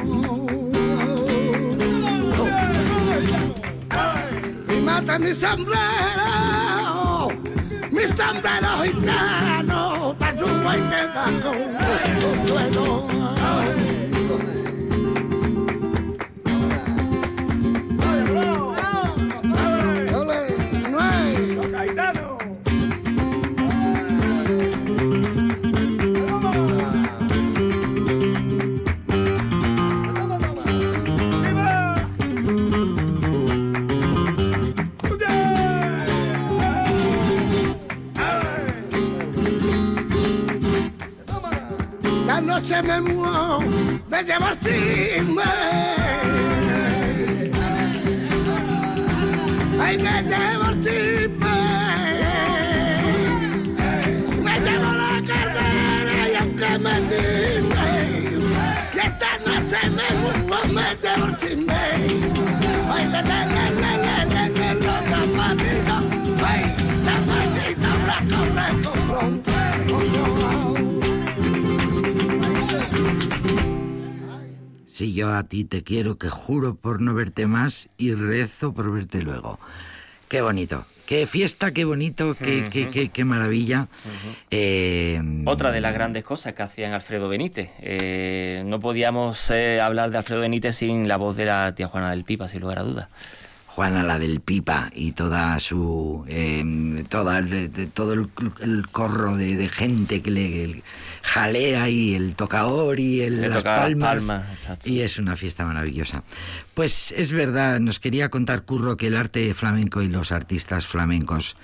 Y 4.69 4.81
mata 4.81 5.19
mi 5.19 5.33
sombrero, 5.33 5.77
mi 7.91 8.03
sombrero 8.15 8.69
gitano, 8.83 10.15
subo 10.37 10.73
y 10.73 10.81
te 10.89 11.01
da 11.13 11.25
con 11.43 11.59
suelo. 12.47 13.20
La 42.91 42.99
noche 42.99 43.13
me 44.09 44.09
me 44.09 44.23
llevo 44.25 44.47
sin 44.59 45.39
Ay, 49.79 49.97
me 49.97 50.15
llevo 50.23 50.67
sin 50.83 51.31
Me 54.43 54.53
llevo 54.59 54.89
la 54.91 55.13
cartera 55.25 56.15
y 56.31 56.35
aunque 56.35 56.71
me 56.79 56.95
tiene, 57.07 57.85
y 58.93 58.99
esta 58.99 59.31
noche 59.45 59.79
me 59.89 60.07
muevo, 60.19 60.59
me 60.73 60.87
llevo 61.01 61.27
sin 61.39 61.59
Ay, 61.70 61.70
Yo 75.13 75.33
a 75.33 75.43
ti 75.43 75.63
te 75.63 75.83
quiero, 75.83 76.17
que 76.17 76.29
juro 76.29 76.75
por 76.75 77.01
no 77.01 77.13
verte 77.13 77.47
más 77.47 77.89
y 77.97 78.13
rezo 78.13 78.73
por 78.73 78.91
verte 78.91 79.21
luego. 79.21 79.59
Qué 80.27 80.41
bonito. 80.41 80.85
Qué 81.05 81.27
fiesta, 81.27 81.71
qué 81.71 81.83
bonito, 81.83 82.35
qué, 82.35 82.63
qué, 82.71 82.89
qué, 82.89 83.09
qué 83.09 83.25
maravilla. 83.25 83.89
Eh, 84.49 85.21
Otra 85.45 85.71
de 85.71 85.81
las 85.81 85.93
grandes 85.93 86.23
cosas 86.23 86.53
que 86.53 86.63
hacían 86.63 86.93
Alfredo 86.93 87.27
Benítez. 87.27 87.69
Eh, 87.79 88.63
no 88.65 88.79
podíamos 88.79 89.51
eh, 89.51 89.81
hablar 89.81 90.11
de 90.11 90.19
Alfredo 90.19 90.39
Benítez 90.39 90.77
sin 90.77 91.09
la 91.09 91.17
voz 91.17 91.35
de 91.35 91.45
la 91.45 91.75
tía 91.75 91.87
Juana 91.87 92.11
del 92.11 92.23
Pipa, 92.23 92.47
sin 92.47 92.61
lugar 92.61 92.79
a 92.79 92.83
dudas. 92.83 93.09
Juana 93.75 94.03
la 94.03 94.19
del 94.19 94.41
Pipa 94.41 94.91
y 94.93 95.13
toda 95.13 95.57
su 95.59 96.25
eh, 96.27 97.05
toda 97.07 97.41
todo 97.93 98.11
el, 98.13 98.27
el 98.59 98.87
corro 98.89 99.37
de, 99.37 99.55
de 99.55 99.69
gente 99.69 100.21
que 100.21 100.29
le 100.29 100.83
jalea 101.21 101.87
y 101.89 102.13
el 102.13 102.35
tocaor 102.35 102.99
y 102.99 103.21
el 103.21 103.49
las 103.49 103.63
palmas, 103.63 104.43
y 104.83 104.99
es 104.99 105.17
una 105.17 105.37
fiesta 105.37 105.65
maravillosa. 105.65 106.23
Pues 106.73 107.13
es 107.13 107.31
verdad 107.31 107.79
nos 107.79 107.99
quería 107.99 108.29
contar 108.29 108.63
Curro 108.63 108.97
que 108.97 109.07
el 109.07 109.15
arte 109.15 109.53
flamenco 109.53 110.01
y 110.01 110.09
los 110.09 110.33
artistas 110.33 110.85
flamencos 110.85 111.55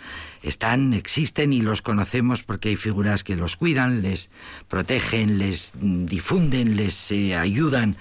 están 0.43 0.93
existen 0.93 1.51
y 1.51 1.59
los 1.59 1.81
conocemos 1.81 2.43
porque 2.43 2.69
hay 2.69 2.75
figuras 2.77 3.25
que 3.25 3.35
los 3.35 3.57
cuidan 3.57 4.01
les 4.01 4.29
protegen 4.69 5.39
les 5.39 5.73
difunden 5.75 6.77
les 6.77 7.11
eh, 7.11 7.35
ayudan 7.35 7.97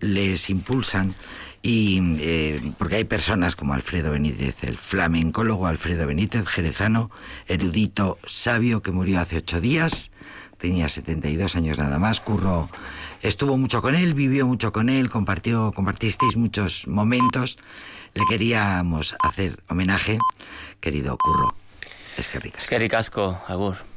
les 0.00 0.48
impulsan 0.48 1.14
y 1.62 2.00
eh, 2.20 2.72
porque 2.78 2.96
hay 2.96 3.04
personas 3.04 3.56
como 3.56 3.74
Alfredo 3.74 4.10
Benítez, 4.12 4.62
el 4.62 4.78
flamencólogo 4.78 5.66
Alfredo 5.66 6.06
Benítez, 6.06 6.46
jerezano, 6.46 7.10
erudito, 7.46 8.18
sabio, 8.26 8.82
que 8.82 8.92
murió 8.92 9.20
hace 9.20 9.38
ocho 9.38 9.60
días, 9.60 10.10
tenía 10.58 10.88
72 10.88 11.56
años 11.56 11.78
nada 11.78 11.98
más, 11.98 12.20
Curro 12.20 12.68
estuvo 13.22 13.56
mucho 13.56 13.82
con 13.82 13.94
él, 13.94 14.14
vivió 14.14 14.46
mucho 14.46 14.72
con 14.72 14.88
él, 14.88 15.10
compartió, 15.10 15.72
compartisteis 15.72 16.36
muchos 16.36 16.86
momentos, 16.86 17.58
le 18.14 18.24
queríamos 18.28 19.16
hacer 19.20 19.62
homenaje, 19.68 20.18
querido 20.80 21.16
Curro. 21.18 21.54
Es 22.16 22.28
que. 22.28 22.52
Es 22.56 22.66
que 22.66 22.78
ricasco, 22.78 23.40
Agur. 23.46 23.87